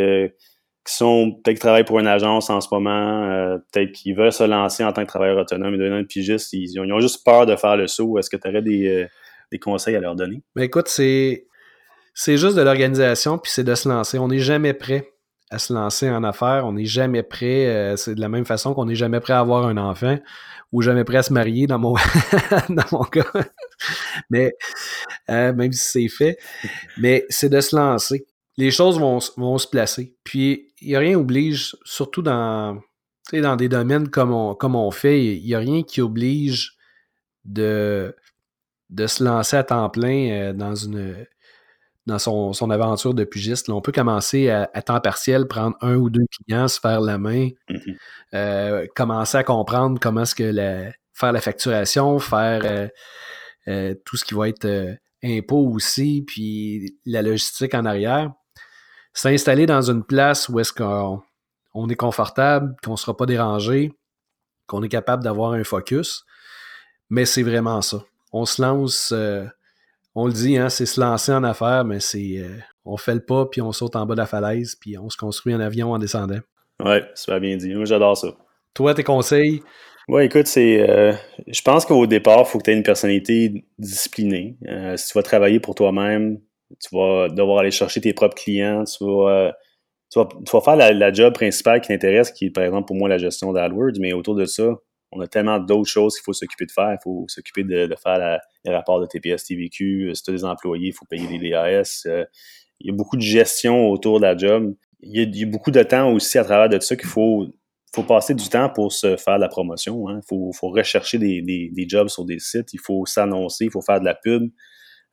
sont 0.86 1.32
peut-être 1.32 1.56
qui 1.56 1.60
travaillent 1.60 1.84
pour 1.84 1.98
une 1.98 2.06
agence 2.06 2.50
en 2.50 2.60
ce 2.60 2.68
moment, 2.72 3.58
peut-être 3.72 3.92
qui 3.92 4.12
veulent 4.12 4.32
se 4.32 4.44
lancer 4.44 4.82
en 4.82 4.92
tant 4.92 5.02
que 5.02 5.08
travailleur 5.08 5.38
autonome? 5.38 5.74
Et 5.74 5.78
devenir 5.78 6.06
pigiste, 6.06 6.52
ils, 6.52 6.70
ils, 6.72 6.80
ont 6.80 7.00
juste 7.00 7.24
peur 7.24 7.46
de 7.46 7.56
faire 7.56 7.76
le 7.76 7.86
saut. 7.86 8.18
Est-ce 8.18 8.30
que 8.30 8.36
tu 8.36 8.48
aurais 8.48 8.62
des, 8.62 9.06
des 9.52 9.58
conseils 9.58 9.96
à 9.96 10.00
leur 10.00 10.16
donner? 10.16 10.42
Ben 10.54 10.62
écoute, 10.62 10.88
c'est, 10.88 11.46
c'est 12.14 12.36
juste 12.36 12.56
de 12.56 12.62
l'organisation, 12.62 13.38
puis 13.38 13.52
c'est 13.52 13.64
de 13.64 13.74
se 13.74 13.88
lancer. 13.88 14.18
On 14.18 14.28
n'est 14.28 14.38
jamais 14.38 14.74
prêt 14.74 15.06
à 15.50 15.58
se 15.58 15.72
lancer 15.72 16.08
en 16.08 16.22
affaires. 16.24 16.64
On 16.66 16.72
n'est 16.72 16.84
jamais 16.84 17.22
prêt. 17.22 17.66
Euh, 17.66 17.96
c'est 17.96 18.14
de 18.14 18.20
la 18.20 18.28
même 18.28 18.44
façon 18.44 18.72
qu'on 18.72 18.86
n'est 18.86 18.94
jamais 18.94 19.20
prêt 19.20 19.32
à 19.32 19.40
avoir 19.40 19.66
un 19.66 19.76
enfant 19.76 20.18
ou 20.72 20.82
jamais 20.82 21.02
prêt 21.02 21.16
à 21.16 21.22
se 21.22 21.32
marier 21.32 21.66
dans 21.66 21.78
mon, 21.78 21.94
dans 22.68 22.84
mon 22.92 23.02
cas. 23.02 23.26
Mais 24.30 24.52
euh, 25.30 25.52
même 25.52 25.72
si 25.72 25.90
c'est 25.90 26.08
fait. 26.08 26.38
Mais 26.98 27.24
c'est 27.28 27.48
de 27.48 27.60
se 27.60 27.76
lancer. 27.76 28.26
Les 28.56 28.70
choses 28.70 28.98
vont, 28.98 29.18
vont 29.36 29.58
se 29.58 29.66
placer. 29.66 30.14
Puis 30.24 30.72
il 30.80 30.88
n'y 30.88 30.96
a 30.96 30.98
rien 30.98 31.18
oblige, 31.18 31.76
surtout 31.84 32.22
dans, 32.22 32.80
dans 33.32 33.56
des 33.56 33.68
domaines 33.68 34.08
comme 34.08 34.32
on, 34.32 34.54
comme 34.54 34.76
on 34.76 34.90
fait, 34.90 35.36
il 35.36 35.44
n'y 35.44 35.54
a 35.54 35.58
rien 35.58 35.82
qui 35.82 36.00
oblige 36.00 36.76
de 37.44 38.14
de 38.90 39.06
se 39.06 39.22
lancer 39.22 39.56
à 39.56 39.62
temps 39.62 39.88
plein 39.88 40.30
euh, 40.30 40.52
dans 40.52 40.74
une 40.74 41.26
dans 42.06 42.18
son, 42.18 42.52
son, 42.52 42.70
aventure 42.70 43.14
de 43.14 43.24
pugiste. 43.24 43.68
on 43.68 43.80
peut 43.80 43.92
commencer 43.92 44.48
à, 44.50 44.66
temps 44.82 45.00
partiel, 45.00 45.46
prendre 45.46 45.76
un 45.80 45.94
ou 45.94 46.10
deux 46.10 46.24
clients, 46.32 46.66
se 46.66 46.80
faire 46.80 47.00
la 47.00 47.18
main, 47.18 47.50
mm-hmm. 47.68 47.96
euh, 48.34 48.86
commencer 48.96 49.38
à 49.38 49.44
comprendre 49.44 50.00
comment 50.00 50.22
est-ce 50.22 50.34
que 50.34 50.42
la, 50.42 50.90
faire 51.12 51.32
la 51.32 51.40
facturation, 51.40 52.18
faire 52.18 52.90
euh, 53.68 53.94
tout 54.04 54.16
ce 54.16 54.24
qui 54.24 54.34
va 54.34 54.48
être 54.48 54.96
impôt 55.22 55.68
aussi, 55.74 56.24
puis 56.26 56.98
la 57.04 57.22
logistique 57.22 57.74
en 57.74 57.84
arrière. 57.84 58.32
S'installer 59.12 59.66
dans 59.66 59.90
une 59.90 60.04
place 60.04 60.48
où 60.48 60.60
est-ce 60.60 60.72
qu'on 60.72 61.22
on 61.74 61.88
est 61.88 61.96
confortable, 61.96 62.74
qu'on 62.82 62.92
ne 62.92 62.96
sera 62.96 63.16
pas 63.16 63.26
dérangé, 63.26 63.92
qu'on 64.66 64.82
est 64.82 64.88
capable 64.88 65.22
d'avoir 65.24 65.52
un 65.52 65.64
focus. 65.64 66.24
Mais 67.10 67.24
c'est 67.24 67.42
vraiment 67.42 67.82
ça 67.82 68.04
on 68.32 68.44
se 68.44 68.62
lance, 68.62 69.12
euh, 69.12 69.44
on 70.14 70.26
le 70.26 70.32
dit, 70.32 70.56
hein, 70.56 70.68
c'est 70.68 70.86
se 70.86 71.00
lancer 71.00 71.32
en 71.32 71.44
affaires, 71.44 71.84
mais 71.84 72.00
c'est 72.00 72.38
euh, 72.38 72.56
on 72.84 72.96
fait 72.96 73.14
le 73.14 73.24
pas, 73.24 73.46
puis 73.46 73.60
on 73.60 73.72
saute 73.72 73.96
en 73.96 74.06
bas 74.06 74.14
de 74.14 74.20
la 74.20 74.26
falaise, 74.26 74.76
puis 74.80 74.98
on 74.98 75.10
se 75.10 75.16
construit 75.16 75.52
un 75.52 75.60
avion 75.60 75.92
en 75.92 75.98
descendant. 75.98 76.40
Ouais, 76.84 77.08
super 77.14 77.40
bien 77.40 77.56
dit. 77.56 77.74
Moi, 77.74 77.84
j'adore 77.84 78.16
ça. 78.16 78.28
Toi, 78.74 78.94
tes 78.94 79.04
conseils? 79.04 79.62
Ouais, 80.10 80.26
écoute, 80.26 80.48
c'est. 80.48 80.80
Euh, 80.90 81.12
je 81.46 81.62
pense 81.62 81.86
qu'au 81.86 82.04
départ, 82.04 82.40
il 82.40 82.44
faut 82.46 82.58
que 82.58 82.64
tu 82.64 82.72
aies 82.72 82.76
une 82.76 82.82
personnalité 82.82 83.64
disciplinée. 83.78 84.56
si 84.96 85.06
tu 85.06 85.12
vas 85.14 85.22
travailler 85.22 85.60
pour 85.60 85.76
toi-même, 85.76 86.40
tu 86.80 86.88
vas 86.96 87.28
devoir 87.28 87.58
aller 87.60 87.70
chercher 87.70 88.00
tes 88.00 88.12
propres 88.12 88.34
clients, 88.34 88.82
tu 88.82 89.04
vas. 89.04 89.54
Tu 90.12 90.18
vas, 90.18 90.60
faire 90.60 90.74
la, 90.74 91.12
job 91.12 91.32
principale 91.34 91.80
qui 91.80 91.88
t'intéresse, 91.88 92.32
qui 92.32 92.46
est 92.46 92.50
par 92.50 92.64
exemple 92.64 92.88
pour 92.88 92.96
moi 92.96 93.08
la 93.08 93.18
gestion 93.18 93.52
d'AdWords, 93.52 94.00
mais 94.00 94.12
autour 94.12 94.34
de 94.34 94.46
ça, 94.46 94.74
on 95.12 95.20
a 95.20 95.28
tellement 95.28 95.60
d'autres 95.60 95.88
choses 95.88 96.16
qu'il 96.16 96.24
faut 96.24 96.32
s'occuper 96.32 96.66
de 96.66 96.72
faire. 96.72 96.90
Il 96.90 96.98
faut 97.04 97.26
s'occuper 97.28 97.62
de, 97.62 97.94
faire 98.02 98.40
les 98.64 98.72
rapports 98.72 99.00
de 99.00 99.06
TPS, 99.06 99.44
TVQ. 99.44 100.08
Euh, 100.08 100.14
si 100.14 100.24
tu 100.24 100.30
as 100.30 100.34
des 100.34 100.44
employés, 100.44 100.88
il 100.88 100.92
faut 100.92 101.06
payer 101.06 101.38
les 101.38 101.50
DAS. 101.50 102.06
Euh, 102.06 102.24
il 102.80 102.88
y 102.88 102.90
a 102.90 102.96
beaucoup 102.96 103.16
de 103.16 103.22
gestion 103.22 103.88
autour 103.88 104.18
de 104.18 104.24
la 104.24 104.36
job. 104.36 104.74
Il 105.02 105.36
y 105.36 105.44
a, 105.44 105.46
beaucoup 105.46 105.70
de 105.70 105.80
temps 105.84 106.12
aussi 106.12 106.36
à 106.38 106.44
travers 106.44 106.68
de 106.68 106.80
ça 106.80 106.96
qu'il 106.96 107.08
faut, 107.08 107.46
faut 107.94 108.04
passer 108.04 108.34
du 108.34 108.48
temps 108.48 108.70
pour 108.70 108.92
se 108.92 109.16
faire 109.16 109.36
de 109.36 109.40
la 109.40 109.48
promotion. 109.48 110.08
Hein. 110.08 110.20
Il 110.22 110.26
faut, 110.28 110.68
rechercher 110.68 111.18
des, 111.18 111.86
jobs 111.88 112.08
sur 112.08 112.24
des 112.24 112.38
sites. 112.38 112.72
Il 112.72 112.80
faut 112.80 113.04
s'annoncer. 113.06 113.64
Il 113.64 113.70
faut 113.70 113.82
faire 113.82 114.00
de 114.00 114.04
la 114.04 114.14
pub. 114.14 114.50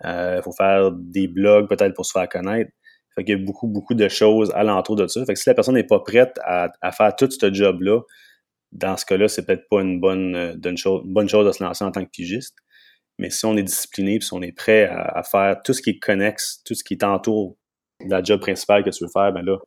Euh, 0.05 0.35
il 0.37 0.43
faut 0.43 0.51
faire 0.51 0.91
des 0.91 1.27
blogs 1.27 1.67
peut-être 1.67 1.93
pour 1.93 2.05
se 2.05 2.11
faire 2.11 2.29
connaître. 2.29 2.71
Fait 3.15 3.23
qu'il 3.23 3.37
y 3.37 3.41
a 3.41 3.43
beaucoup, 3.43 3.67
beaucoup 3.67 3.95
de 3.95 4.07
choses 4.07 4.51
alentour 4.53 4.95
de 4.95 5.07
ça. 5.07 5.25
Fait 5.25 5.33
que 5.33 5.39
si 5.39 5.49
la 5.49 5.55
personne 5.55 5.73
n'est 5.73 5.83
pas 5.83 5.99
prête 5.99 6.39
à, 6.43 6.69
à 6.81 6.91
faire 6.91 7.15
tout 7.15 7.29
ce 7.31 7.51
job-là, 7.51 8.01
dans 8.71 8.97
ce 8.97 9.05
cas-là, 9.05 9.27
c'est 9.27 9.45
peut-être 9.45 9.67
pas 9.69 9.81
une 9.81 9.99
bonne, 9.99 10.35
euh, 10.35 10.75
chose 10.75 11.03
de 11.45 11.51
se 11.51 11.63
lancer 11.63 11.83
en 11.83 11.91
tant 11.91 12.03
que 12.03 12.09
pigiste. 12.09 12.55
Mais 13.17 13.29
si 13.29 13.45
on 13.45 13.57
est 13.57 13.63
discipliné, 13.63 14.19
si 14.21 14.33
on 14.33 14.41
est 14.41 14.51
prêt 14.51 14.85
à, 14.85 15.23
faire 15.23 15.61
tout 15.63 15.73
ce 15.73 15.81
qui 15.81 15.91
est 15.91 15.99
connexe, 15.99 16.61
tout 16.63 16.75
ce 16.75 16.83
qui 16.83 16.97
t'entoure 16.97 17.57
de 18.05 18.11
la 18.11 18.21
job 18.21 18.39
principale 18.39 18.83
que 18.83 18.91
tu 18.91 19.03
veux 19.03 19.09
faire, 19.11 19.33
ben 19.33 19.43
là, 19.43 19.57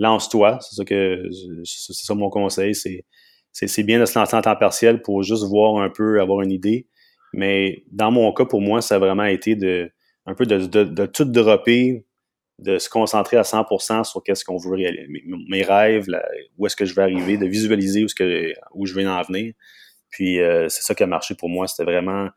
lance-toi. 0.00 0.58
C'est 0.60 0.74
ça 0.74 0.84
que 0.84 1.22
c'est 1.64 1.92
ça 1.92 2.14
mon 2.14 2.30
conseil. 2.30 2.74
C'est, 2.74 3.04
c'est, 3.52 3.82
bien 3.84 4.00
de 4.00 4.06
se 4.06 4.18
lancer 4.18 4.36
en 4.36 4.40
temps 4.40 4.56
partiel 4.56 5.02
pour 5.02 5.22
juste 5.22 5.44
voir 5.44 5.80
un 5.80 5.90
peu, 5.90 6.20
avoir 6.20 6.40
une 6.42 6.50
idée. 6.50 6.88
Mais 7.32 7.84
dans 7.92 8.10
mon 8.10 8.32
cas, 8.32 8.44
pour 8.44 8.60
moi, 8.60 8.80
ça 8.80 8.96
a 8.96 8.98
vraiment 8.98 9.24
été 9.24 9.54
de 9.54 9.90
un 10.26 10.34
peu 10.34 10.46
de, 10.46 10.66
de, 10.66 10.84
de 10.84 11.06
tout 11.06 11.24
dropper 11.24 12.04
de 12.60 12.78
se 12.78 12.88
concentrer 12.88 13.36
à 13.36 13.42
100% 13.42 14.04
sur 14.04 14.22
qu'est-ce 14.22 14.44
qu'on 14.44 14.58
veut 14.58 14.74
réaliser, 14.74 15.06
mes, 15.48 15.62
rêves, 15.62 16.06
où 16.58 16.66
est-ce 16.66 16.76
que 16.76 16.84
je 16.84 16.94
vais 16.94 17.02
arriver, 17.02 17.38
de 17.38 17.46
visualiser 17.46 18.04
où, 18.04 18.08
ce 18.08 18.14
que, 18.14 18.52
où 18.74 18.86
je 18.86 18.94
vais 18.94 19.06
en 19.06 19.22
venir. 19.22 19.54
Puis 20.10 20.40
euh, 20.40 20.68
c'est 20.68 20.82
ça 20.82 20.94
qui 20.94 21.02
a 21.02 21.06
marché 21.06 21.34
pour 21.34 21.48
moi. 21.48 21.66
C'était 21.66 21.90
vraiment 21.90 22.28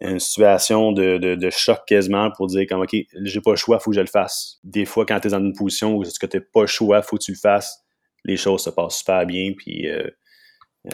une 0.00 0.20
situation 0.20 0.92
de, 0.92 1.18
de, 1.18 1.50
choc 1.50 1.80
quasiment 1.86 2.30
pour 2.30 2.46
dire 2.46 2.66
comme 2.68 2.82
OK, 2.82 2.94
j'ai 3.22 3.40
pas 3.40 3.50
le 3.50 3.56
choix, 3.56 3.80
faut 3.80 3.90
que 3.90 3.96
je 3.96 4.00
le 4.00 4.06
fasse. 4.06 4.58
Des 4.62 4.84
fois, 4.84 5.04
quand 5.04 5.18
tu 5.20 5.28
es 5.28 5.30
dans 5.30 5.40
une 5.40 5.54
position 5.54 5.96
où 5.96 6.04
tu 6.04 6.40
pas 6.40 6.60
le 6.60 6.66
choix, 6.66 7.02
faut 7.02 7.16
que 7.16 7.24
tu 7.24 7.32
le 7.32 7.38
fasses, 7.38 7.84
les 8.24 8.36
choses 8.36 8.62
se 8.62 8.70
passent 8.70 8.98
super 8.98 9.26
bien, 9.26 9.52
puis 9.56 9.88
euh, 9.88 10.08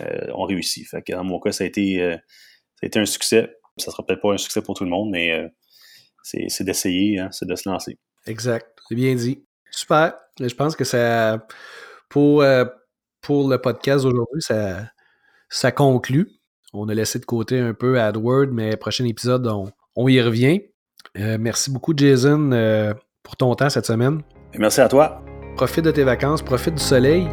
euh, 0.00 0.26
on 0.34 0.44
réussit. 0.44 0.88
Fait 0.88 1.02
que 1.02 1.12
dans 1.12 1.24
mon 1.24 1.38
cas, 1.38 1.52
ça 1.52 1.64
a 1.64 1.66
été, 1.66 1.98
ça 1.98 2.84
a 2.84 2.86
été 2.86 2.98
un 2.98 3.06
succès. 3.06 3.54
Ça 3.76 3.90
sera 3.90 4.06
peut-être 4.06 4.22
pas 4.22 4.32
un 4.32 4.38
succès 4.38 4.62
pour 4.62 4.74
tout 4.74 4.84
le 4.84 4.90
monde, 4.90 5.10
mais 5.10 5.50
c'est 6.22 6.64
d'essayer, 6.64 7.18
hein, 7.18 7.28
c'est 7.30 7.46
de 7.46 7.56
se 7.56 7.68
lancer. 7.68 7.98
Exact. 8.26 8.66
C'est 8.88 8.94
bien 8.94 9.14
dit. 9.14 9.44
Super. 9.70 10.14
Je 10.40 10.54
pense 10.54 10.76
que 10.76 10.84
ça, 10.84 11.46
pour, 12.08 12.42
euh, 12.42 12.64
pour 13.20 13.48
le 13.48 13.60
podcast 13.60 14.04
d'aujourd'hui, 14.04 14.40
ça, 14.40 14.88
ça 15.48 15.72
conclut. 15.72 16.30
On 16.74 16.88
a 16.88 16.94
laissé 16.94 17.20
de 17.20 17.24
côté 17.24 17.58
un 17.60 17.72
peu 17.72 18.00
AdWord, 18.00 18.48
mais 18.52 18.76
prochain 18.76 19.04
épisode, 19.04 19.46
on, 19.96 20.08
y 20.08 20.20
revient. 20.20 20.62
Euh, 21.18 21.36
merci 21.38 21.70
beaucoup, 21.70 21.92
Jason, 21.96 22.50
euh, 22.52 22.92
pour 23.22 23.36
ton 23.36 23.54
temps 23.54 23.70
cette 23.70 23.86
semaine. 23.86 24.22
merci 24.58 24.80
à 24.80 24.88
toi. 24.88 25.22
Profite 25.56 25.84
de 25.84 25.92
tes 25.92 26.02
vacances, 26.02 26.42
profite 26.42 26.74
du 26.74 26.82
soleil, 26.82 27.28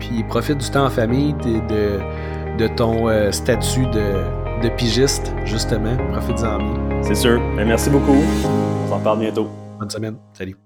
puis 0.00 0.24
profite 0.24 0.58
du 0.58 0.68
temps 0.70 0.86
en 0.86 0.90
famille, 0.90 1.34
de, 1.34 2.58
de, 2.58 2.66
ton 2.74 3.06
statut 3.30 3.86
de, 3.86 4.62
de, 4.62 4.68
pigiste, 4.76 5.32
justement. 5.44 5.96
Profite-en 6.12 6.58
bien. 6.58 7.02
C'est 7.02 7.14
sûr. 7.14 7.40
Ben, 7.56 7.64
merci 7.64 7.90
beaucoup. 7.90 8.24
On 8.84 8.88
s'en 8.88 8.98
parle 8.98 9.20
bientôt. 9.20 9.48
Bonne 9.78 9.90
semaine. 9.90 10.16
Salut. 10.32 10.56